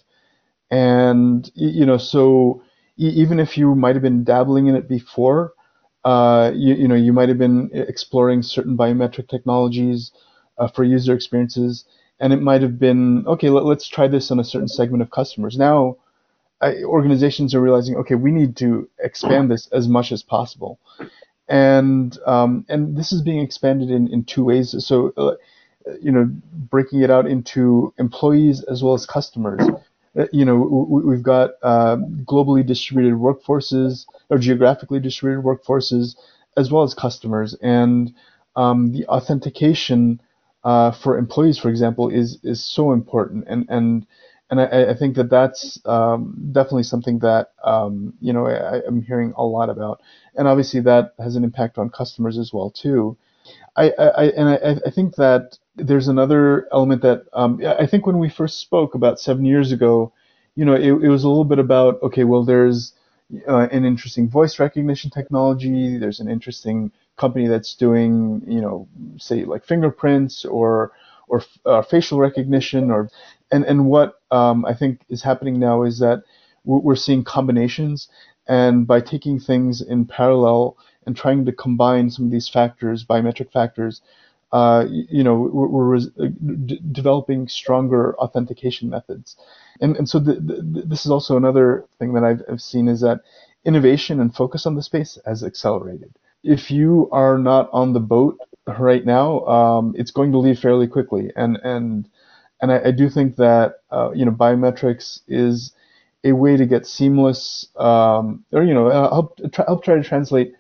And, 0.71 1.51
you 1.55 1.87
know, 1.87 1.97
so 1.97 2.63
even 2.97 3.39
if 3.41 3.57
you 3.57 3.75
might 3.75 3.95
have 3.95 4.03
been 4.03 4.25
dabbling 4.25 4.67
in 4.67 4.75
it 4.75 4.89
before, 4.89 5.53
uh, 6.05 6.53
you, 6.55 6.75
you 6.75 6.89
know, 6.89 6.95
you 6.95 7.13
might 7.13 7.29
have 7.29 7.39
been 7.39 7.71
exploring 7.73 8.43
certain 8.43 8.77
biometric 8.77 9.29
technologies 9.29 10.13
uh, 10.59 10.69
for 10.69 10.85
user 10.85 11.15
experiences, 11.15 11.85
and 12.21 12.33
it 12.33 12.41
might 12.41 12.63
have 12.63 12.79
been, 12.79 13.27
okay, 13.27 13.51
let, 13.51 13.65
us 13.65 13.89
try 13.89 14.09
this 14.09 14.31
on 14.31 14.41
a 14.41 14.45
certain 14.45 14.69
segment 14.69 15.03
of 15.03 15.11
customers. 15.11 15.57
Now, 15.59 15.97
I, 16.61 16.83
organizations 16.85 17.55
are 17.55 17.61
realizing, 17.61 17.97
okay, 17.97 18.15
we 18.15 18.31
need 18.31 18.57
to 18.57 18.89
expand 18.99 19.51
this 19.51 19.67
as 19.69 19.89
much 19.89 20.13
as 20.13 20.23
possible 20.23 20.79
and 21.49 22.19
um, 22.27 22.65
and 22.69 22.97
this 22.97 23.13
is 23.13 23.23
being 23.23 23.41
expanded 23.41 23.91
in, 23.91 24.09
in 24.09 24.25
two 24.25 24.45
ways. 24.45 24.75
So, 24.85 25.13
uh, 25.17 25.35
you 26.01 26.11
know, 26.11 26.29
breaking 26.53 27.03
it 27.03 27.11
out 27.11 27.27
into 27.27 27.95
employees 27.99 28.63
as 28.65 28.83
well 28.83 28.95
as 28.95 29.07
customers. 29.07 29.63
Uh, 30.19 30.27
you 30.33 30.45
know, 30.45 30.57
we've 30.57 31.23
got 31.23 31.51
uh, 31.63 31.97
globally 32.25 32.67
distributed 32.67 33.15
workforces 33.19 34.07
or 34.31 34.39
geographically 34.39 34.99
distributed 34.99 35.45
workforces 35.45 36.17
as 36.57 36.71
well 36.71 36.83
as 36.83 36.95
customers, 36.95 37.55
and 37.63 38.15
um, 38.57 38.93
the 38.93 39.07
authentication 39.07 40.21
uh, 40.65 40.91
for 40.91 41.19
employees, 41.19 41.59
for 41.59 41.69
example, 41.69 42.09
is 42.09 42.39
is 42.43 42.65
so 42.65 42.93
important, 42.93 43.45
and 43.47 43.67
and 43.69 44.07
and 44.51 44.61
I, 44.61 44.91
I 44.91 44.95
think 44.95 45.17
that 45.17 45.31
that's 45.31 45.81
um, 45.87 46.51
definitely 46.53 46.85
something 46.85 47.19
that 47.21 47.53
um, 47.65 48.15
you 48.21 48.33
know 48.33 48.47
I, 48.47 48.87
am 48.87 49.03
hearing 49.03 49.33
a 49.37 49.45
lot 49.45 49.71
about, 49.71 50.01
and 50.37 50.47
obviously 50.47 50.81
that 50.81 51.15
has 51.19 51.37
an 51.37 51.45
impact 51.45 51.79
on 51.79 51.91
customers 51.91 52.39
as 52.39 52.53
well 52.53 52.71
too. 52.71 53.17
I, 53.77 53.91
I 53.91 54.25
and 54.27 54.49
I, 54.49 54.77
I 54.87 54.91
think 54.91 55.17
that 55.17 55.59
there's 55.77 56.09
another 56.09 56.69
element 56.73 57.03
that 57.03 57.27
um, 57.33 57.61
I 57.65 57.87
think 57.87 58.07
when 58.07 58.19
we 58.19 58.29
first 58.29 58.61
spoke 58.61 58.95
about 58.95 59.21
seven 59.21 59.45
years 59.45 59.73
ago, 59.73 60.13
you 60.55 60.65
know, 60.65 60.75
it, 60.75 60.91
it 60.91 61.09
was 61.09 61.25
a 61.25 61.29
little 61.29 61.45
bit 61.45 61.59
about 61.59 62.03
okay, 62.03 62.25
well, 62.25 62.45
there's 62.45 62.93
uh, 63.49 63.69
an 63.71 63.85
interesting 63.85 64.29
voice 64.29 64.59
recognition 64.59 65.11
technology, 65.11 65.99
there's 65.99 66.21
an 66.21 66.31
interesting 66.31 66.93
company 67.17 67.49
that's 67.49 67.75
doing, 67.75 68.43
you 68.47 68.61
know, 68.61 68.89
say 69.19 69.45
like 69.45 69.65
fingerprints 69.65 70.45
or 70.45 70.93
or 71.29 71.43
uh, 71.65 71.83
facial 71.83 72.19
recognition 72.19 72.91
or 72.91 73.11
and 73.53 73.65
and 73.65 73.87
what 73.87 74.21
um, 74.31 74.65
I 74.65 74.75
think 74.75 75.03
is 75.09 75.23
happening 75.23 75.59
now 75.59 75.83
is 75.83 75.99
that 76.01 76.23
we're 76.65 76.97
seeing 76.97 77.25
combinations 77.25 78.09
and 78.49 78.87
by 78.87 79.01
taking 79.01 79.39
things 79.39 79.81
in 79.81 80.05
parallel 80.05 80.77
and 81.07 81.17
trying 81.17 81.45
to 81.45 81.53
combine 81.53 82.11
some 82.11 82.27
of 82.27 82.31
these 82.31 82.49
factors, 82.49 83.05
biometric 83.05 83.53
factors, 83.53 84.03
uh, 84.53 84.85
you 84.89 85.23
know, 85.23 85.35
we're, 85.53 85.67
we're 85.69 85.97
uh, 85.97 86.29
d- 86.67 86.81
developing 86.93 87.49
stronger 87.49 88.17
authentication 88.19 88.89
methods. 88.89 89.37
And, 89.81 89.97
and 89.97 90.09
so 90.09 90.19
the, 90.19 90.35
the, 90.35 90.83
this 90.87 91.05
is 91.05 91.11
also 91.11 91.37
another 91.37 91.85
thing 91.99 92.15
that 92.15 92.25
I've, 92.25 92.43
I've 92.51 92.63
seen 92.63 92.89
is 92.89 93.01
that 93.01 93.21
innovation 93.65 94.21
and 94.21 94.35
focus 94.35 94.67
on 94.67 94.75
the 94.75 94.83
space 94.83 95.19
has 95.27 95.43
accelerated. 95.45 96.13
If 96.43 96.71
you 96.71 97.09
are 97.13 97.39
not 97.39 97.69
on 97.73 97.93
the 97.93 98.01
boat 98.01 98.39
right 98.67 99.05
now, 99.05 99.45
um, 99.47 99.95
it's 99.97 100.13
going 100.13 100.33
to 100.33 100.39
leave 100.39 100.61
fairly 100.61 100.87
quickly. 100.87 101.33
And 101.35 101.59
and 101.65 102.09
and 102.67 102.73
I, 102.73 102.89
I 102.89 102.91
do 102.91 103.09
think 103.09 103.37
that 103.37 103.81
uh, 103.91 104.11
you 104.13 104.25
know 104.25 104.33
biometrics 104.33 105.21
is 105.29 105.73
a 106.25 106.33
way 106.33 106.57
to 106.57 106.67
get 106.67 106.87
seamless, 106.87 107.69
um, 107.77 108.45
or 108.53 108.65
you 108.65 108.75
know, 108.75 108.89
uh, 108.89 109.11
help 109.11 109.39
try, 109.53 109.65
help 109.67 109.85
try 109.85 109.95
to 109.95 110.03
translate 110.03 110.55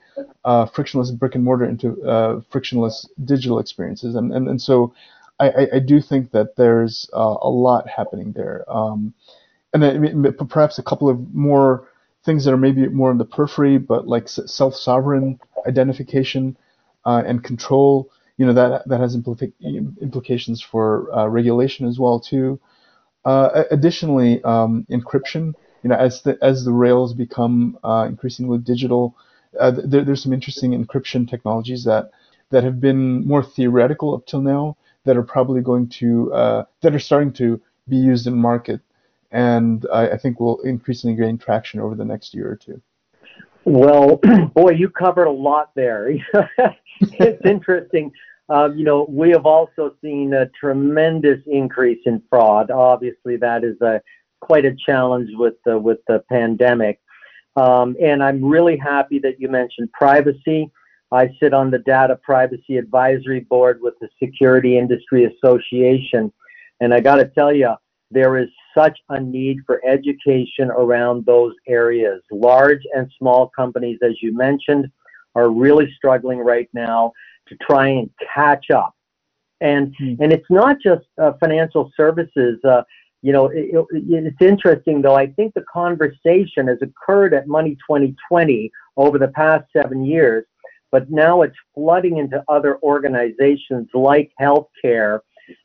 uh, 0.44 0.66
frictionless 0.66 1.10
brick 1.10 1.34
and 1.34 1.42
mortar 1.42 1.64
into 1.64 2.00
uh, 2.04 2.40
frictionless 2.50 3.08
digital 3.24 3.58
experiences, 3.58 4.14
and 4.14 4.32
and, 4.32 4.48
and 4.48 4.62
so 4.62 4.94
I, 5.40 5.68
I 5.74 5.78
do 5.80 6.00
think 6.00 6.30
that 6.30 6.56
there's 6.56 7.10
uh, 7.12 7.36
a 7.42 7.50
lot 7.50 7.88
happening 7.88 8.32
there, 8.32 8.64
um, 8.68 9.12
and 9.74 9.84
I 9.84 10.30
perhaps 10.44 10.78
a 10.78 10.84
couple 10.84 11.08
of 11.08 11.34
more 11.34 11.88
things 12.24 12.44
that 12.44 12.52
are 12.52 12.56
maybe 12.56 12.86
more 12.88 13.10
in 13.10 13.18
the 13.18 13.24
periphery, 13.24 13.78
but 13.78 14.06
like 14.06 14.28
self-sovereign 14.28 15.40
identification 15.66 16.56
uh, 17.04 17.22
and 17.26 17.42
control. 17.42 18.10
You 18.36 18.46
know 18.46 18.52
that 18.54 18.88
that 18.88 19.00
has 19.00 19.16
implica- 19.16 19.52
implications 20.00 20.60
for 20.62 21.14
uh, 21.16 21.26
regulation 21.26 21.86
as 21.86 21.98
well 21.98 22.20
too. 22.20 22.60
Uh, 23.24 23.64
additionally, 23.70 24.42
um, 24.44 24.86
encryption. 24.90 25.54
You 25.82 25.90
know, 25.90 25.96
as 25.96 26.22
the 26.22 26.38
as 26.42 26.64
the 26.64 26.72
rails 26.72 27.14
become 27.14 27.78
uh, 27.84 28.06
increasingly 28.08 28.58
digital, 28.58 29.16
uh, 29.60 29.70
there, 29.84 30.04
there's 30.04 30.22
some 30.22 30.32
interesting 30.32 30.72
encryption 30.72 31.28
technologies 31.28 31.84
that 31.84 32.10
that 32.50 32.64
have 32.64 32.80
been 32.80 33.26
more 33.26 33.42
theoretical 33.42 34.14
up 34.14 34.26
till 34.26 34.40
now 34.42 34.76
that 35.04 35.16
are 35.16 35.22
probably 35.22 35.60
going 35.60 35.88
to 35.88 36.32
uh, 36.32 36.64
that 36.82 36.94
are 36.94 36.98
starting 37.00 37.32
to 37.34 37.60
be 37.88 37.96
used 37.96 38.26
in 38.26 38.34
market, 38.36 38.80
and 39.30 39.86
I, 39.92 40.10
I 40.10 40.18
think 40.18 40.40
will 40.40 40.60
increasingly 40.62 41.16
gain 41.16 41.38
traction 41.38 41.80
over 41.80 41.94
the 41.94 42.04
next 42.04 42.34
year 42.34 42.50
or 42.50 42.56
two. 42.56 42.80
Well, 43.66 44.20
boy, 44.54 44.70
you 44.70 44.88
covered 44.88 45.26
a 45.26 45.30
lot 45.30 45.72
there. 45.74 46.10
it's 47.00 47.44
interesting. 47.44 48.12
Um, 48.48 48.78
you 48.78 48.84
know, 48.84 49.06
we 49.08 49.30
have 49.30 49.44
also 49.44 49.96
seen 50.00 50.32
a 50.34 50.46
tremendous 50.58 51.40
increase 51.46 51.98
in 52.06 52.22
fraud. 52.30 52.70
Obviously, 52.70 53.36
that 53.38 53.64
is 53.64 53.78
a 53.80 54.00
quite 54.40 54.64
a 54.64 54.76
challenge 54.86 55.30
with 55.34 55.54
the 55.64 55.76
with 55.76 55.98
the 56.06 56.22
pandemic. 56.30 57.00
Um, 57.56 57.96
and 58.00 58.22
I'm 58.22 58.44
really 58.44 58.76
happy 58.76 59.18
that 59.20 59.40
you 59.40 59.48
mentioned 59.48 59.90
privacy. 59.92 60.70
I 61.10 61.30
sit 61.42 61.52
on 61.52 61.72
the 61.72 61.80
Data 61.80 62.20
Privacy 62.22 62.76
Advisory 62.76 63.40
Board 63.40 63.80
with 63.80 63.94
the 64.00 64.08
Security 64.22 64.78
Industry 64.78 65.24
Association, 65.24 66.32
and 66.80 66.94
I 66.94 67.00
got 67.00 67.16
to 67.16 67.24
tell 67.26 67.52
you, 67.52 67.74
there 68.10 68.38
is 68.38 68.48
such 68.76 68.98
a 69.08 69.20
need 69.20 69.58
for 69.66 69.80
education 69.86 70.70
around 70.70 71.26
those 71.26 71.54
areas. 71.66 72.22
Large 72.30 72.82
and 72.94 73.10
small 73.18 73.50
companies, 73.56 73.98
as 74.02 74.22
you 74.22 74.36
mentioned, 74.36 74.86
are 75.34 75.50
really 75.50 75.92
struggling 75.96 76.38
right 76.38 76.68
now 76.72 77.12
to 77.48 77.56
try 77.56 77.88
and 77.88 78.10
catch 78.34 78.70
up. 78.70 78.94
And 79.60 79.94
mm-hmm. 80.00 80.22
and 80.22 80.32
it's 80.32 80.50
not 80.50 80.76
just 80.80 81.06
uh, 81.20 81.32
financial 81.40 81.90
services. 81.96 82.58
Uh, 82.64 82.82
you 83.22 83.32
know, 83.32 83.46
it, 83.46 83.70
it, 83.72 83.86
it's 83.92 84.42
interesting 84.42 85.02
though. 85.02 85.16
I 85.16 85.28
think 85.28 85.54
the 85.54 85.64
conversation 85.72 86.68
has 86.68 86.78
occurred 86.82 87.34
at 87.34 87.48
Money 87.48 87.76
2020 87.88 88.70
over 88.96 89.18
the 89.18 89.28
past 89.28 89.64
seven 89.72 90.04
years, 90.04 90.44
but 90.92 91.10
now 91.10 91.42
it's 91.42 91.56
flooding 91.74 92.18
into 92.18 92.44
other 92.48 92.78
organizations 92.82 93.88
like 93.94 94.30
healthcare, 94.40 95.20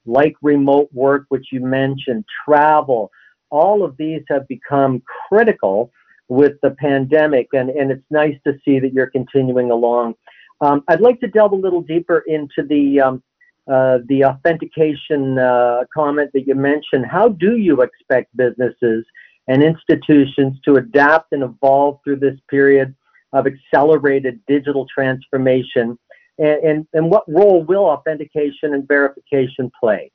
like 0.05 0.35
remote 0.41 0.89
work, 0.93 1.25
which 1.29 1.47
you 1.51 1.61
mentioned, 1.61 2.25
travel. 2.45 3.11
All 3.49 3.83
of 3.83 3.97
these 3.97 4.21
have 4.29 4.47
become 4.47 5.03
critical 5.27 5.91
with 6.29 6.53
the 6.63 6.71
pandemic, 6.71 7.49
and, 7.53 7.69
and 7.69 7.91
it's 7.91 8.05
nice 8.09 8.37
to 8.47 8.53
see 8.63 8.79
that 8.79 8.93
you're 8.93 9.09
continuing 9.09 9.71
along 9.71 10.15
um, 10.61 10.83
I'd 10.87 11.01
like 11.01 11.19
to 11.21 11.27
delve 11.27 11.51
a 11.53 11.55
little 11.55 11.81
deeper 11.81 12.23
into 12.27 12.63
the 12.67 13.01
um, 13.01 13.23
uh, 13.67 13.99
the 14.07 14.25
authentication 14.25 15.37
uh, 15.37 15.83
comment 15.93 16.31
that 16.33 16.47
you 16.47 16.55
mentioned. 16.55 17.05
How 17.05 17.29
do 17.29 17.57
you 17.57 17.81
expect 17.81 18.35
businesses 18.35 19.05
and 19.47 19.63
institutions 19.63 20.59
to 20.65 20.75
adapt 20.75 21.33
and 21.33 21.43
evolve 21.43 21.99
through 22.03 22.17
this 22.17 22.39
period 22.49 22.95
of 23.33 23.47
accelerated 23.47 24.39
digital 24.47 24.87
transformation? 24.93 25.97
And, 26.41 26.63
and, 26.63 26.87
and 26.93 27.11
what 27.11 27.23
role 27.27 27.63
will 27.63 27.85
authentication 27.85 28.73
and 28.73 28.87
verification 28.87 29.71
play? 29.79 30.11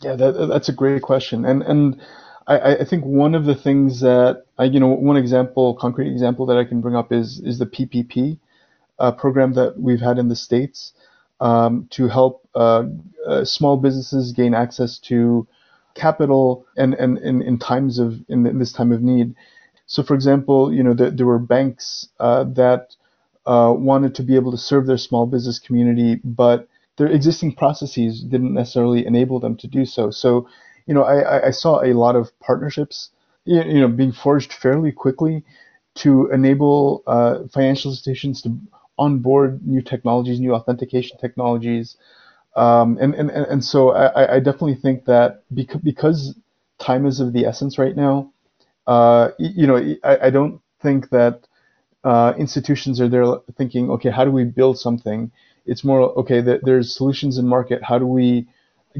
Yeah, 0.00 0.16
that, 0.16 0.32
that's 0.48 0.68
a 0.68 0.72
great 0.72 1.02
question. 1.02 1.44
And, 1.44 1.62
and 1.62 2.00
I, 2.46 2.76
I 2.76 2.84
think 2.84 3.04
one 3.04 3.34
of 3.34 3.44
the 3.44 3.54
things 3.54 4.00
that, 4.00 4.44
I, 4.58 4.64
you 4.64 4.78
know, 4.78 4.88
one 4.88 5.16
example, 5.16 5.74
concrete 5.74 6.10
example 6.10 6.46
that 6.46 6.56
I 6.56 6.64
can 6.64 6.80
bring 6.80 6.94
up 6.94 7.12
is, 7.12 7.40
is 7.40 7.58
the 7.58 7.66
PPP 7.66 8.38
uh, 8.98 9.12
program 9.12 9.54
that 9.54 9.78
we've 9.78 10.00
had 10.00 10.18
in 10.18 10.28
the 10.28 10.36
states 10.36 10.92
um, 11.40 11.88
to 11.90 12.08
help 12.08 12.48
uh, 12.54 12.84
uh, 13.26 13.44
small 13.44 13.76
businesses 13.76 14.32
gain 14.32 14.54
access 14.54 14.98
to 14.98 15.46
capital 15.94 16.66
and 16.76 16.94
and 16.94 17.18
in 17.18 17.58
times 17.58 17.98
of 17.98 18.18
in, 18.28 18.58
this 18.58 18.72
time 18.72 18.92
of 18.92 19.02
need. 19.02 19.34
So, 19.86 20.02
for 20.02 20.14
example, 20.14 20.72
you 20.72 20.82
know 20.82 20.94
the, 20.94 21.10
there 21.10 21.26
were 21.26 21.38
banks 21.38 22.08
uh, 22.20 22.44
that 22.54 22.96
uh, 23.46 23.72
wanted 23.76 24.14
to 24.14 24.22
be 24.22 24.34
able 24.36 24.50
to 24.50 24.58
serve 24.58 24.86
their 24.86 24.98
small 24.98 25.26
business 25.26 25.58
community, 25.58 26.20
but 26.24 26.68
their 26.96 27.08
existing 27.08 27.54
processes 27.54 28.22
didn't 28.22 28.54
necessarily 28.54 29.04
enable 29.06 29.40
them 29.40 29.56
to 29.56 29.66
do 29.66 29.84
so. 29.84 30.10
So, 30.10 30.48
you 30.86 30.94
know, 30.94 31.02
I, 31.02 31.46
I 31.48 31.50
saw 31.50 31.82
a 31.82 31.92
lot 31.92 32.16
of 32.16 32.38
partnerships, 32.40 33.10
you 33.44 33.80
know, 33.80 33.88
being 33.88 34.12
forged 34.12 34.52
fairly 34.52 34.92
quickly 34.92 35.44
to 35.96 36.30
enable 36.30 37.02
uh, 37.06 37.40
financial 37.52 37.90
institutions 37.90 38.42
to 38.42 38.56
onboard 38.98 39.66
new 39.66 39.82
technologies, 39.82 40.40
new 40.40 40.54
authentication 40.54 41.18
technologies. 41.18 41.96
Um, 42.56 42.96
and, 43.00 43.14
and, 43.14 43.30
and 43.30 43.64
so 43.64 43.90
I, 43.90 44.36
I 44.36 44.38
definitely 44.38 44.76
think 44.76 45.06
that 45.06 45.42
because, 45.52 45.80
because 45.80 46.34
time 46.78 47.06
is 47.06 47.20
of 47.20 47.32
the 47.32 47.44
essence 47.46 47.78
right 47.78 47.96
now, 47.96 48.32
uh, 48.86 49.30
you 49.38 49.66
know, 49.66 49.96
I, 50.04 50.26
I 50.26 50.30
don't 50.30 50.60
think 50.80 51.10
that 51.10 51.48
uh, 52.04 52.34
institutions 52.38 53.00
are 53.00 53.08
there 53.08 53.24
thinking, 53.56 53.90
okay, 53.90 54.10
how 54.10 54.24
do 54.24 54.30
we 54.30 54.44
build 54.44 54.78
something? 54.78 55.30
It's 55.66 55.82
more, 55.82 56.02
okay, 56.18 56.40
there's 56.40 56.94
solutions 56.94 57.38
in 57.38 57.48
market. 57.48 57.82
How 57.82 57.98
do 57.98 58.06
we 58.06 58.46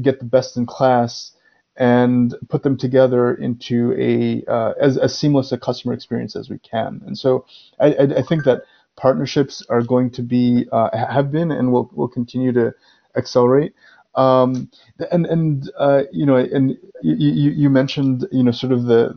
get 0.01 0.19
the 0.19 0.25
best 0.25 0.57
in 0.57 0.65
class 0.65 1.31
and 1.77 2.33
put 2.49 2.63
them 2.63 2.77
together 2.77 3.33
into 3.33 3.93
a 3.99 4.43
uh, 4.51 4.73
as, 4.79 4.97
as 4.97 5.17
seamless 5.17 5.51
a 5.51 5.57
customer 5.57 5.93
experience 5.93 6.35
as 6.35 6.49
we 6.49 6.57
can? 6.57 7.01
And 7.05 7.17
so 7.17 7.45
I, 7.79 7.93
I, 7.93 8.03
I 8.17 8.21
think 8.23 8.45
that 8.45 8.63
partnerships 8.95 9.63
are 9.69 9.81
going 9.83 10.09
to 10.11 10.23
be 10.23 10.67
uh, 10.71 10.89
have 10.97 11.31
been 11.31 11.51
and 11.51 11.71
will 11.71 11.91
will 11.93 12.07
continue 12.07 12.51
to 12.53 12.73
accelerate. 13.15 13.73
Um, 14.15 14.71
and 15.11 15.25
and 15.25 15.71
uh, 15.77 16.03
you 16.11 16.25
know, 16.25 16.37
and 16.37 16.77
you, 17.03 17.51
you 17.51 17.69
mentioned 17.69 18.25
you 18.31 18.43
know 18.43 18.51
sort 18.51 18.71
of 18.71 18.85
the 18.85 19.13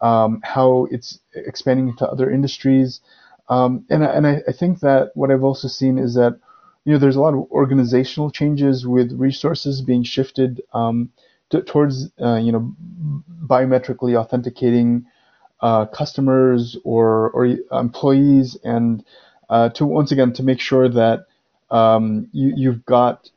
um, 0.00 0.40
how 0.44 0.86
it's 0.90 1.20
expanding 1.34 1.88
into 1.88 2.08
other 2.08 2.30
industries, 2.30 3.00
um, 3.48 3.84
and 3.90 4.02
and 4.02 4.26
I, 4.26 4.42
I, 4.48 4.52
think 4.52 4.80
that 4.80 5.12
what 5.14 5.30
I've 5.30 5.44
also 5.44 5.68
seen 5.68 5.98
is 5.98 6.14
that 6.14 6.38
you 6.84 6.92
know 6.92 6.98
there's 6.98 7.16
a 7.16 7.20
lot 7.20 7.34
of 7.34 7.50
organizational 7.50 8.30
changes 8.30 8.86
with 8.86 9.12
resources 9.12 9.80
being 9.80 10.02
shifted 10.02 10.60
um, 10.74 11.10
to, 11.50 11.62
towards 11.62 12.10
uh, 12.20 12.36
you 12.36 12.52
know 12.52 12.74
biometrically 13.46 14.16
authenticating 14.16 15.06
uh, 15.60 15.86
customers 15.86 16.76
or, 16.84 17.30
or 17.30 17.46
employees, 17.72 18.56
and 18.64 19.04
uh, 19.48 19.68
to 19.70 19.86
once 19.86 20.12
again 20.12 20.32
to 20.34 20.42
make 20.42 20.60
sure 20.60 20.88
that 20.88 21.26
um, 21.70 22.28
you, 22.32 22.52
you've 22.56 22.84
got 22.84 23.30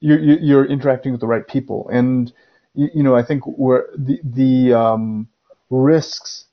you, 0.00 0.16
you're 0.16 0.64
interacting 0.64 1.12
with 1.12 1.20
the 1.20 1.26
right 1.26 1.46
people. 1.46 1.88
And 1.92 2.32
you, 2.74 2.88
you 2.94 3.02
know, 3.02 3.14
I 3.14 3.22
think 3.22 3.44
where 3.44 3.86
the 3.96 4.20
the 4.24 4.74
um, 4.74 5.28
risks 5.70 6.46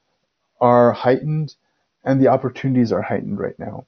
are 0.62 0.92
heightened 0.92 1.56
and 2.04 2.22
the 2.22 2.28
opportunities 2.28 2.92
are 2.92 3.02
heightened 3.02 3.40
right 3.40 3.58
now. 3.60 3.86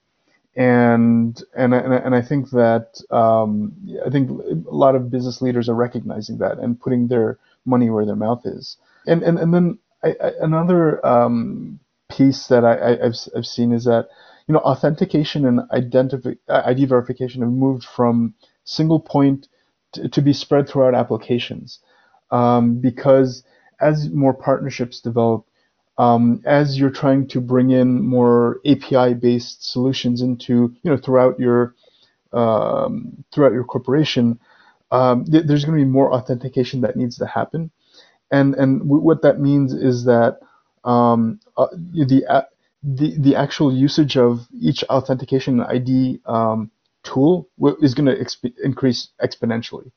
And 0.56 1.42
and 1.56 1.74
and, 1.74 1.94
and 1.94 2.16
I 2.16 2.22
think 2.22 2.50
that 2.50 3.02
um, 3.12 3.74
I 4.06 4.10
think 4.10 4.30
a 4.30 4.76
lot 4.76 4.96
of 4.96 5.12
business 5.12 5.42
leaders 5.42 5.70
are 5.70 5.76
recognizing 5.76 6.40
that 6.40 6.58
and 6.58 6.80
putting 6.80 7.08
their 7.08 7.38
money 7.66 7.90
where 7.90 8.06
their 8.06 8.16
mouth 8.16 8.42
is. 8.46 8.78
And 9.08 9.24
and, 9.24 9.40
and 9.40 9.54
then 9.54 9.80
I, 10.04 10.16
I, 10.22 10.32
another 10.42 11.06
um, 11.06 11.80
piece 12.10 12.48
that 12.48 12.66
I, 12.66 13.04
have 13.04 13.16
I've 13.36 13.46
seen 13.46 13.72
is 13.72 13.86
that 13.86 14.10
you 14.50 14.54
know, 14.54 14.62
authentication 14.62 15.46
and 15.46 15.60
identifi- 15.70 16.40
ID 16.50 16.86
verification 16.86 17.44
have 17.44 17.52
moved 17.52 17.84
from 17.86 18.34
single 18.64 19.00
point 19.00 19.48
to, 19.92 20.10
to 20.10 20.22
be 20.24 20.34
spread 20.34 20.68
throughout 20.68 20.96
applications 20.96 21.80
um, 22.32 22.82
because 22.82 23.44
as 23.82 24.10
more 24.10 24.34
partnerships 24.34 25.00
develop, 25.02 25.46
um, 25.98 26.42
as 26.46 26.80
you're 26.80 26.90
trying 26.92 27.28
to 27.28 27.42
bring 27.42 27.72
in 27.72 28.02
more 28.06 28.60
API-based 28.66 29.70
solutions 29.70 30.22
into 30.22 30.74
you 30.84 30.92
know 30.92 30.98
throughout 30.98 31.40
your 31.40 31.76
um, 32.34 33.24
throughout 33.34 33.54
your 33.54 33.64
corporation, 33.64 34.40
um, 34.92 35.26
th- 35.26 35.46
there's 35.46 35.66
going 35.66 35.78
to 35.78 35.86
be 35.86 35.90
more 35.90 36.14
authentication 36.14 36.82
that 36.82 36.96
needs 36.96 37.18
to 37.18 37.26
happen, 37.26 37.72
and 38.32 38.56
and 38.56 38.80
w- 38.82 39.04
what 39.04 39.22
that 39.24 39.40
means 39.40 39.74
is 39.74 40.06
that 40.06 40.40
um, 40.84 41.40
uh, 41.58 41.68
the 41.74 42.26
uh, 42.30 42.44
the 42.84 43.18
the 43.20 43.36
actual 43.36 43.74
usage 43.74 44.18
of 44.18 44.48
each 44.60 44.84
authentication 44.86 45.62
ID 45.62 46.22
um, 46.26 46.72
tool 47.04 47.48
w- 47.60 47.78
is 47.82 47.94
going 47.94 48.06
to 48.08 48.16
exp- 48.16 48.54
increase 48.64 49.10
exponentially. 49.22 49.92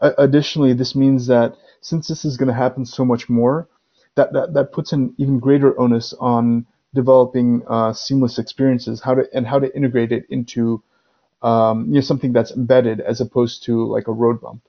Uh, 0.00 0.12
additionally, 0.18 0.72
this 0.72 0.94
means 0.94 1.26
that 1.26 1.56
since 1.84 2.08
this 2.08 2.24
is 2.24 2.38
going 2.38 2.48
to 2.48 2.54
happen 2.54 2.84
so 2.86 3.04
much 3.04 3.28
more, 3.28 3.68
that, 4.14 4.32
that, 4.32 4.54
that 4.54 4.72
puts 4.72 4.92
an 4.92 5.14
even 5.18 5.38
greater 5.38 5.78
onus 5.78 6.14
on 6.18 6.66
developing 6.94 7.62
uh, 7.68 7.92
seamless 7.92 8.38
experiences, 8.38 9.02
how 9.02 9.14
to 9.14 9.28
and 9.34 9.46
how 9.46 9.58
to 9.58 9.74
integrate 9.76 10.12
it 10.12 10.24
into 10.30 10.82
um, 11.42 11.86
you 11.88 11.96
know 11.96 12.00
something 12.00 12.32
that's 12.32 12.52
embedded 12.52 13.00
as 13.00 13.20
opposed 13.20 13.64
to 13.64 13.86
like 13.86 14.08
a 14.08 14.12
road 14.12 14.40
bump. 14.40 14.62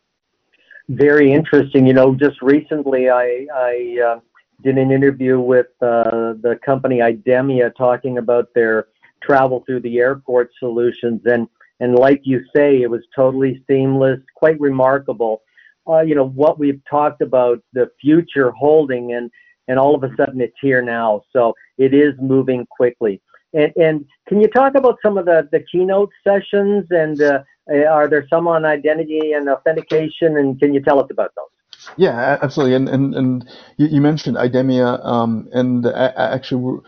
Very 0.90 1.32
interesting. 1.32 1.88
You 1.88 1.94
know, 1.94 2.16
just 2.16 2.42
recently 2.42 3.10
I 3.10 3.48
I 3.54 3.98
uh, 4.06 4.20
did 4.62 4.78
an 4.78 4.92
interview 4.92 5.40
with 5.40 5.68
uh, 5.82 6.34
the 6.42 6.60
company 6.66 7.00
Idemia 7.00 7.74
talking 7.76 8.18
about 8.18 8.54
their 8.54 8.88
travel 9.22 9.64
through 9.66 9.82
the 9.82 10.00
airport 10.00 10.52
solutions 10.60 11.22
and 11.26 11.48
and 11.80 11.96
like 11.96 12.22
you 12.24 12.42
say, 12.56 12.82
it 12.82 12.90
was 12.90 13.04
totally 13.16 13.64
seamless, 13.68 14.20
quite 14.36 14.60
remarkable 14.60 15.42
uh, 15.88 16.02
you 16.02 16.16
know, 16.16 16.28
what 16.28 16.60
we've 16.60 16.82
talked 16.90 17.22
about, 17.22 17.60
the 17.74 17.90
future 18.02 18.52
holding, 18.52 19.14
and 19.14 19.32
and 19.68 19.80
all 19.80 19.96
of 19.96 20.04
a 20.04 20.16
sudden 20.16 20.42
it's 20.42 20.56
here 20.62 20.82
now. 20.82 21.22
So 21.34 21.54
it 21.78 21.94
is 21.94 22.14
moving 22.22 22.66
quickly. 22.70 23.22
And, 23.54 23.72
and 23.78 24.06
can 24.28 24.42
you 24.42 24.48
talk 24.48 24.76
about 24.76 25.00
some 25.02 25.18
of 25.18 25.26
the, 25.26 25.48
the 25.52 25.62
keynote 25.72 26.12
sessions? 26.24 26.86
And 26.92 27.20
uh, 27.22 27.42
are 27.90 28.08
there 28.08 28.28
some 28.30 28.48
on 28.48 28.66
identity 28.66 29.32
and 29.34 29.50
authentication? 29.50 30.38
And 30.38 30.60
can 30.60 30.74
you 30.74 30.82
tell 30.82 31.00
us 31.00 31.08
about 31.10 31.32
those? 31.36 31.46
Yeah, 31.98 32.38
absolutely. 32.42 32.76
And 32.76 32.90
and, 32.90 33.16
and 33.16 33.50
you, 33.78 33.88
you 33.88 34.02
mentioned 34.02 34.38
IDEMIA, 34.38 35.06
um, 35.06 35.48
and 35.54 35.86
actually, 35.86 36.80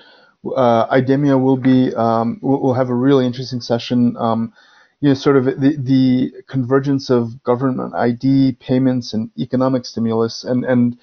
uh, 0.56 0.88
IDEMIA 0.88 1.42
will 1.42 1.58
be 1.58 1.94
um, 1.96 2.39
will, 2.42 2.74
have 2.74 2.89
a 2.89 2.96
really 2.96 3.25
interesting 3.25 3.62
session. 3.62 4.16
Um, 4.18 4.54
you 5.00 5.10
know, 5.10 5.13
sort 5.13 5.38
of 5.38 5.46
the, 5.46 5.77
the 5.77 6.34
convergence 6.48 7.10
of 7.10 7.44
government 7.44 7.94
ID, 7.94 8.54
payments, 8.60 9.13
and 9.13 9.30
economic 9.38 9.86
stimulus, 9.86 10.44
and 10.44 10.66
and 10.66 10.98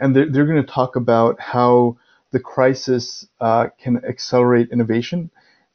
and 0.00 0.14
they're, 0.14 0.30
they're 0.30 0.46
going 0.46 0.64
to 0.64 0.72
talk 0.72 0.96
about 0.96 1.40
how 1.40 1.96
the 2.30 2.40
crisis 2.40 3.26
uh, 3.40 3.68
can 3.82 4.04
accelerate 4.04 4.68
innovation, 4.70 5.30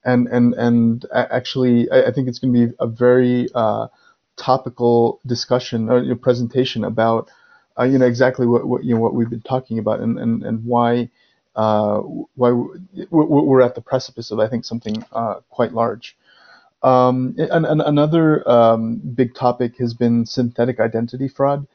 and 0.05 0.27
and 0.27 0.53
and 0.53 1.05
actually, 1.13 1.89
I, 1.89 2.07
I 2.07 2.11
think 2.11 2.27
it's 2.27 2.39
going 2.39 2.53
to 2.53 2.67
be 2.67 2.73
a 2.79 2.87
very 2.87 3.47
uh, 3.55 3.87
topical 4.37 5.19
discussion 5.25 5.89
or 5.89 5.99
you 5.99 6.09
know, 6.09 6.15
presentation 6.15 6.83
about 6.83 7.31
uh, 7.79 7.83
you 7.85 7.97
know 7.97 8.05
exactly 8.05 8.45
what, 8.45 8.67
what 8.67 8.83
you 8.83 8.93
know 8.93 9.01
what 9.01 9.15
we've 9.15 9.29
been 9.29 9.41
talking 9.41 9.79
about 9.79 9.99
and 9.99 10.19
and 10.19 10.43
and 10.43 10.63
why. 10.65 11.09
Uh, 11.55 11.99
why 12.33 12.49
we're 13.11 13.61
at 13.61 13.75
the 13.75 13.81
precipice 13.81 14.31
of, 14.31 14.39
I 14.39 14.47
think, 14.47 14.65
something 14.65 15.05
uh, 15.11 15.35
quite 15.51 15.71
large. 15.71 16.17
Um, 16.83 17.35
and, 17.37 17.65
and 17.65 17.81
another 17.81 18.47
um, 18.49 18.97
big 18.97 19.35
topic 19.35 19.77
has 19.77 19.93
been 19.93 20.25
synthetic 20.25 20.79
identity 20.79 21.29
fraud, 21.29 21.65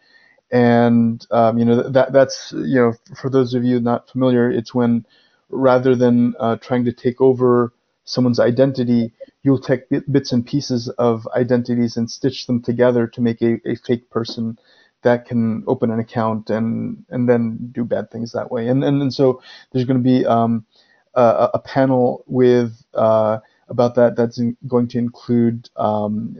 and 0.51 1.27
um, 1.31 1.59
you 1.59 1.65
know 1.65 1.89
that 1.89 2.13
that's 2.13 2.53
you 2.53 2.77
know 2.77 2.93
for 3.17 3.31
those 3.31 3.55
of 3.55 3.65
you 3.65 3.81
not 3.81 4.11
familiar, 4.11 4.51
it's 4.51 4.75
when 4.75 5.07
rather 5.49 5.97
than 5.97 6.35
uh, 6.39 6.57
trying 6.57 6.85
to 6.85 6.93
take 6.93 7.21
over 7.21 7.73
someone's 8.05 8.41
identity, 8.41 9.13
you'll 9.43 9.61
take 9.61 9.89
bits 10.11 10.33
and 10.33 10.47
pieces 10.47 10.89
of 10.91 11.27
identities 11.35 11.97
and 11.97 12.11
stitch 12.11 12.47
them 12.47 12.63
together 12.63 13.07
to 13.07 13.21
make 13.21 13.41
a, 13.43 13.61
a 13.67 13.77
fake 13.77 14.11
person 14.11 14.59
that 15.03 15.27
can 15.27 15.63
open 15.67 15.91
an 15.91 16.01
account 16.01 16.51
and 16.51 17.05
and 17.09 17.29
then 17.29 17.71
do 17.73 17.85
bad 17.85 18.11
things 18.11 18.33
that 18.33 18.51
way. 18.51 18.69
And 18.69 18.85
and, 18.85 19.01
and 19.01 19.15
so 19.15 19.41
there's 19.73 19.85
going 19.85 20.03
to 20.03 20.03
be 20.03 20.27
um, 20.27 20.67
a, 21.15 21.51
a, 21.55 21.59
panel 21.59 22.25
with 22.27 22.73
uh, 22.95 23.39
about 23.69 23.95
that. 23.97 24.17
That's 24.17 24.39
in, 24.39 24.57
going 24.67 24.89
to 24.89 24.99
include 24.99 25.71
um, 25.77 26.37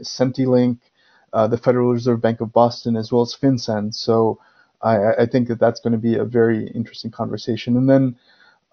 uh, 1.31 1.47
the 1.47 1.57
Federal 1.57 1.93
Reserve 1.93 2.21
Bank 2.21 2.41
of 2.41 2.51
Boston, 2.51 2.95
as 2.95 3.11
well 3.11 3.21
as 3.21 3.35
FinCEN. 3.35 3.93
So 3.93 4.39
I, 4.81 5.13
I, 5.19 5.25
think 5.25 5.47
that 5.49 5.59
that's 5.59 5.79
going 5.79 5.93
to 5.93 5.99
be 5.99 6.15
a 6.15 6.25
very 6.25 6.67
interesting 6.69 7.11
conversation. 7.11 7.77
And 7.77 7.89
then 7.89 8.15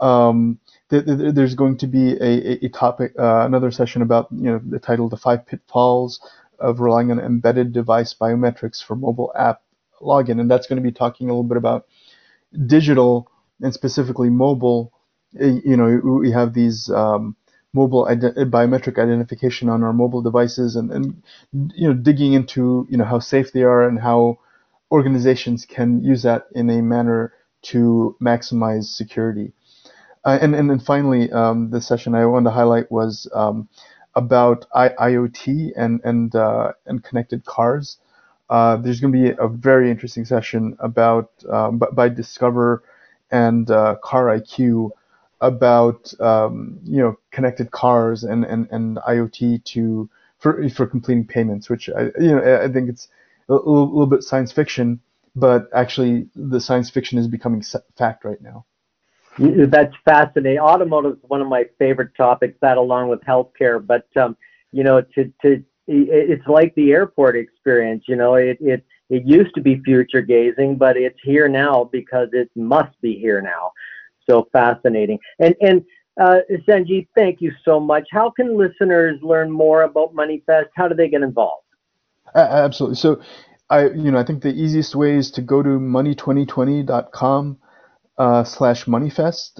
um, 0.00 0.58
th- 0.90 1.04
th- 1.04 1.34
there's 1.34 1.54
going 1.54 1.78
to 1.78 1.86
be 1.86 2.12
a, 2.12 2.64
a 2.64 2.68
topic, 2.68 3.12
uh, 3.18 3.44
another 3.44 3.70
session 3.70 4.02
about 4.02 4.28
you 4.30 4.50
know 4.50 4.60
the 4.64 4.78
title, 4.78 5.08
"The 5.08 5.16
Five 5.16 5.46
Pitfalls 5.46 6.20
of 6.58 6.80
Relying 6.80 7.10
on 7.10 7.18
Embedded 7.18 7.72
Device 7.72 8.14
Biometrics 8.14 8.82
for 8.82 8.96
Mobile 8.96 9.32
App 9.36 9.62
Login," 10.00 10.40
and 10.40 10.50
that's 10.50 10.66
going 10.66 10.82
to 10.82 10.82
be 10.82 10.92
talking 10.92 11.28
a 11.28 11.32
little 11.32 11.44
bit 11.44 11.56
about 11.56 11.86
digital 12.66 13.30
and 13.60 13.72
specifically 13.72 14.30
mobile. 14.30 14.92
You 15.32 15.76
know, 15.76 16.00
we 16.02 16.30
have 16.30 16.54
these 16.54 16.88
um, 16.90 17.36
mobile 17.80 18.04
ident- 18.14 18.38
biometric 18.56 18.96
identification 19.06 19.68
on 19.68 19.82
our 19.84 19.92
mobile 19.92 20.22
devices 20.22 20.76
and, 20.76 20.90
and 20.96 21.06
you 21.80 21.86
know 21.88 21.94
digging 22.08 22.32
into 22.32 22.86
you 22.90 22.96
know 22.98 23.04
how 23.12 23.20
safe 23.20 23.52
they 23.52 23.62
are 23.62 23.82
and 23.88 23.98
how 24.00 24.38
organizations 24.92 25.66
can 25.76 25.88
use 26.12 26.22
that 26.22 26.46
in 26.60 26.70
a 26.70 26.80
manner 26.82 27.32
to 27.62 28.16
maximize 28.20 28.84
security. 28.84 29.52
Uh, 30.24 30.38
and, 30.40 30.54
and 30.54 30.68
then 30.68 30.78
finally, 30.80 31.30
um, 31.32 31.70
the 31.70 31.80
session 31.80 32.14
I 32.14 32.26
wanted 32.26 32.50
to 32.50 32.50
highlight 32.50 32.90
was 32.90 33.28
um, 33.32 33.68
about 34.14 34.66
I- 34.74 34.96
IoT 35.10 35.72
and 35.76 36.00
and 36.04 36.34
uh, 36.34 36.72
and 36.86 37.02
connected 37.02 37.44
cars. 37.44 37.98
Uh, 38.50 38.76
there's 38.76 39.00
going 39.00 39.12
to 39.12 39.18
be 39.18 39.36
a 39.38 39.48
very 39.48 39.90
interesting 39.90 40.24
session 40.24 40.76
about 40.80 41.30
um, 41.50 41.78
by 41.92 42.08
Discover 42.08 42.82
and 43.30 43.70
uh, 43.70 43.96
Car 44.02 44.30
IQ 44.30 44.90
about 45.40 46.12
um, 46.20 46.78
you 46.84 47.00
know 47.00 47.18
connected 47.30 47.70
cars 47.70 48.24
and, 48.24 48.44
and, 48.44 48.68
and 48.70 48.96
IoT 48.98 49.64
to 49.64 50.08
for 50.38 50.68
for 50.70 50.86
completing 50.86 51.26
payments, 51.26 51.68
which 51.68 51.88
I 51.90 52.04
you 52.18 52.34
know 52.34 52.62
I 52.62 52.68
think 52.68 52.88
it's 52.88 53.08
a 53.48 53.54
little, 53.54 53.86
little 53.86 54.06
bit 54.06 54.22
science 54.22 54.52
fiction, 54.52 55.00
but 55.34 55.68
actually 55.74 56.28
the 56.34 56.60
science 56.60 56.90
fiction 56.90 57.18
is 57.18 57.28
becoming 57.28 57.62
fact 57.96 58.24
right 58.24 58.40
now. 58.40 58.64
That's 59.38 59.94
fascinating. 60.04 60.58
Automotive 60.58 61.12
is 61.12 61.18
one 61.22 61.42
of 61.42 61.48
my 61.48 61.64
favorite 61.78 62.14
topics, 62.16 62.56
that 62.62 62.78
along 62.78 63.08
with 63.08 63.20
healthcare. 63.20 63.84
But 63.84 64.06
um, 64.16 64.36
you 64.72 64.82
know, 64.82 65.02
to 65.14 65.32
to 65.42 65.62
it's 65.86 66.46
like 66.46 66.74
the 66.74 66.92
airport 66.92 67.36
experience. 67.36 68.04
You 68.08 68.16
know, 68.16 68.34
it 68.34 68.56
it 68.60 68.84
it 69.10 69.24
used 69.26 69.54
to 69.54 69.60
be 69.60 69.80
future 69.82 70.22
gazing, 70.22 70.76
but 70.76 70.96
it's 70.96 71.18
here 71.22 71.48
now 71.48 71.84
because 71.92 72.30
it 72.32 72.50
must 72.56 72.98
be 73.02 73.18
here 73.18 73.42
now 73.42 73.72
so 74.28 74.48
fascinating. 74.52 75.18
And 75.38 75.54
and 75.60 75.84
uh, 76.20 76.38
Sanjeev, 76.66 77.08
thank 77.14 77.40
you 77.40 77.52
so 77.64 77.78
much. 77.78 78.08
How 78.10 78.30
can 78.30 78.56
listeners 78.56 79.18
learn 79.22 79.50
more 79.50 79.82
about 79.82 80.14
MoneyFest? 80.14 80.66
How 80.74 80.88
do 80.88 80.94
they 80.94 81.08
get 81.08 81.22
involved? 81.22 81.64
Uh, 82.34 82.38
absolutely. 82.38 82.96
So, 82.96 83.20
I 83.68 83.88
you 83.88 84.10
know 84.10 84.18
I 84.18 84.24
think 84.24 84.42
the 84.42 84.54
easiest 84.54 84.94
way 84.94 85.16
is 85.16 85.30
to 85.32 85.42
go 85.42 85.62
to 85.62 85.68
money2020.com 85.68 87.58
uh, 88.18 88.44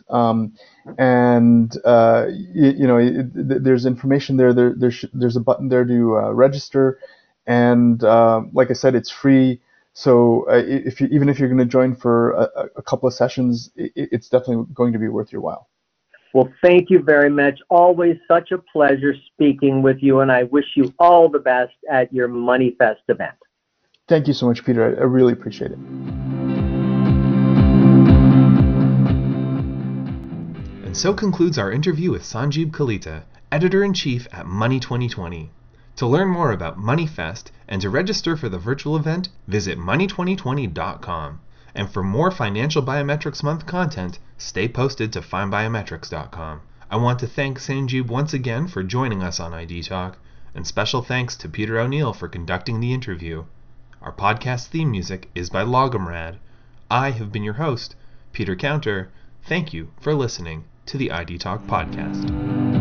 um, 0.08 0.52
and 0.98 1.76
uh, 1.84 2.26
you, 2.30 2.70
you, 2.70 2.86
know 2.86 2.96
it, 2.96 3.64
there's 3.64 3.84
information 3.84 4.36
there. 4.36 4.54
There 4.54 4.74
there's 4.76 5.04
there's 5.12 5.36
a 5.36 5.40
button 5.40 5.68
there 5.68 5.84
to 5.84 6.16
uh, 6.16 6.30
register, 6.32 6.98
and 7.46 8.02
uh, 8.02 8.42
like 8.52 8.70
I 8.70 8.74
said, 8.74 8.94
it's 8.94 9.10
free. 9.10 9.60
So 9.98 10.44
uh, 10.50 10.56
if 10.56 11.00
you, 11.00 11.08
even 11.10 11.30
if 11.30 11.38
you're 11.38 11.48
going 11.48 11.56
to 11.58 11.64
join 11.64 11.96
for 11.96 12.32
a, 12.32 12.68
a 12.76 12.82
couple 12.82 13.06
of 13.06 13.14
sessions, 13.14 13.70
it, 13.76 13.92
it's 13.96 14.28
definitely 14.28 14.66
going 14.74 14.92
to 14.92 14.98
be 14.98 15.08
worth 15.08 15.32
your 15.32 15.40
while. 15.40 15.70
Well, 16.34 16.52
thank 16.62 16.90
you 16.90 16.98
very 16.98 17.30
much. 17.30 17.60
Always 17.70 18.18
such 18.28 18.50
a 18.52 18.58
pleasure 18.58 19.14
speaking 19.32 19.80
with 19.80 19.96
you, 20.02 20.20
and 20.20 20.30
I 20.30 20.42
wish 20.42 20.66
you 20.76 20.92
all 20.98 21.30
the 21.30 21.38
best 21.38 21.72
at 21.90 22.12
your 22.12 22.28
Money 22.28 22.76
Fest 22.78 23.00
event. 23.08 23.36
Thank 24.06 24.28
you 24.28 24.34
so 24.34 24.46
much, 24.46 24.66
Peter. 24.66 24.84
I, 24.84 25.00
I 25.00 25.04
really 25.04 25.32
appreciate 25.32 25.70
it. 25.70 25.78
And 30.84 30.94
so 30.94 31.14
concludes 31.14 31.56
our 31.56 31.72
interview 31.72 32.10
with 32.10 32.22
Sanjeev 32.22 32.70
Kalita, 32.70 33.22
editor 33.50 33.82
in 33.82 33.94
chief 33.94 34.28
at 34.30 34.44
Money 34.44 34.78
2020. 34.78 35.50
To 35.96 36.06
learn 36.06 36.28
more 36.28 36.52
about 36.52 36.78
MoneyFest 36.78 37.44
and 37.68 37.80
to 37.80 37.88
register 37.88 38.36
for 38.36 38.50
the 38.50 38.58
virtual 38.58 38.96
event, 38.96 39.30
visit 39.48 39.78
money2020.com. 39.78 41.40
And 41.74 41.90
for 41.90 42.02
more 42.02 42.30
Financial 42.30 42.82
Biometrics 42.82 43.42
Month 43.42 43.66
content, 43.66 44.18
stay 44.36 44.68
posted 44.68 45.12
to 45.14 45.20
findbiometrics.com. 45.20 46.60
I 46.90 46.96
want 46.96 47.18
to 47.20 47.26
thank 47.26 47.58
Sanjib 47.58 48.08
once 48.08 48.32
again 48.32 48.68
for 48.68 48.82
joining 48.82 49.22
us 49.22 49.40
on 49.40 49.54
ID 49.54 49.82
Talk, 49.82 50.18
and 50.54 50.66
special 50.66 51.02
thanks 51.02 51.36
to 51.36 51.48
Peter 51.48 51.78
O'Neill 51.78 52.12
for 52.12 52.28
conducting 52.28 52.80
the 52.80 52.92
interview. 52.92 53.44
Our 54.02 54.12
podcast 54.12 54.66
theme 54.68 54.90
music 54.90 55.30
is 55.34 55.50
by 55.50 55.64
Logomrad. 55.64 56.36
I 56.90 57.10
have 57.10 57.32
been 57.32 57.42
your 57.42 57.54
host, 57.54 57.96
Peter 58.32 58.54
Counter. 58.54 59.10
Thank 59.44 59.72
you 59.72 59.90
for 60.00 60.14
listening 60.14 60.64
to 60.86 60.98
the 60.98 61.10
ID 61.10 61.38
Talk 61.38 61.66
podcast. 61.66 62.75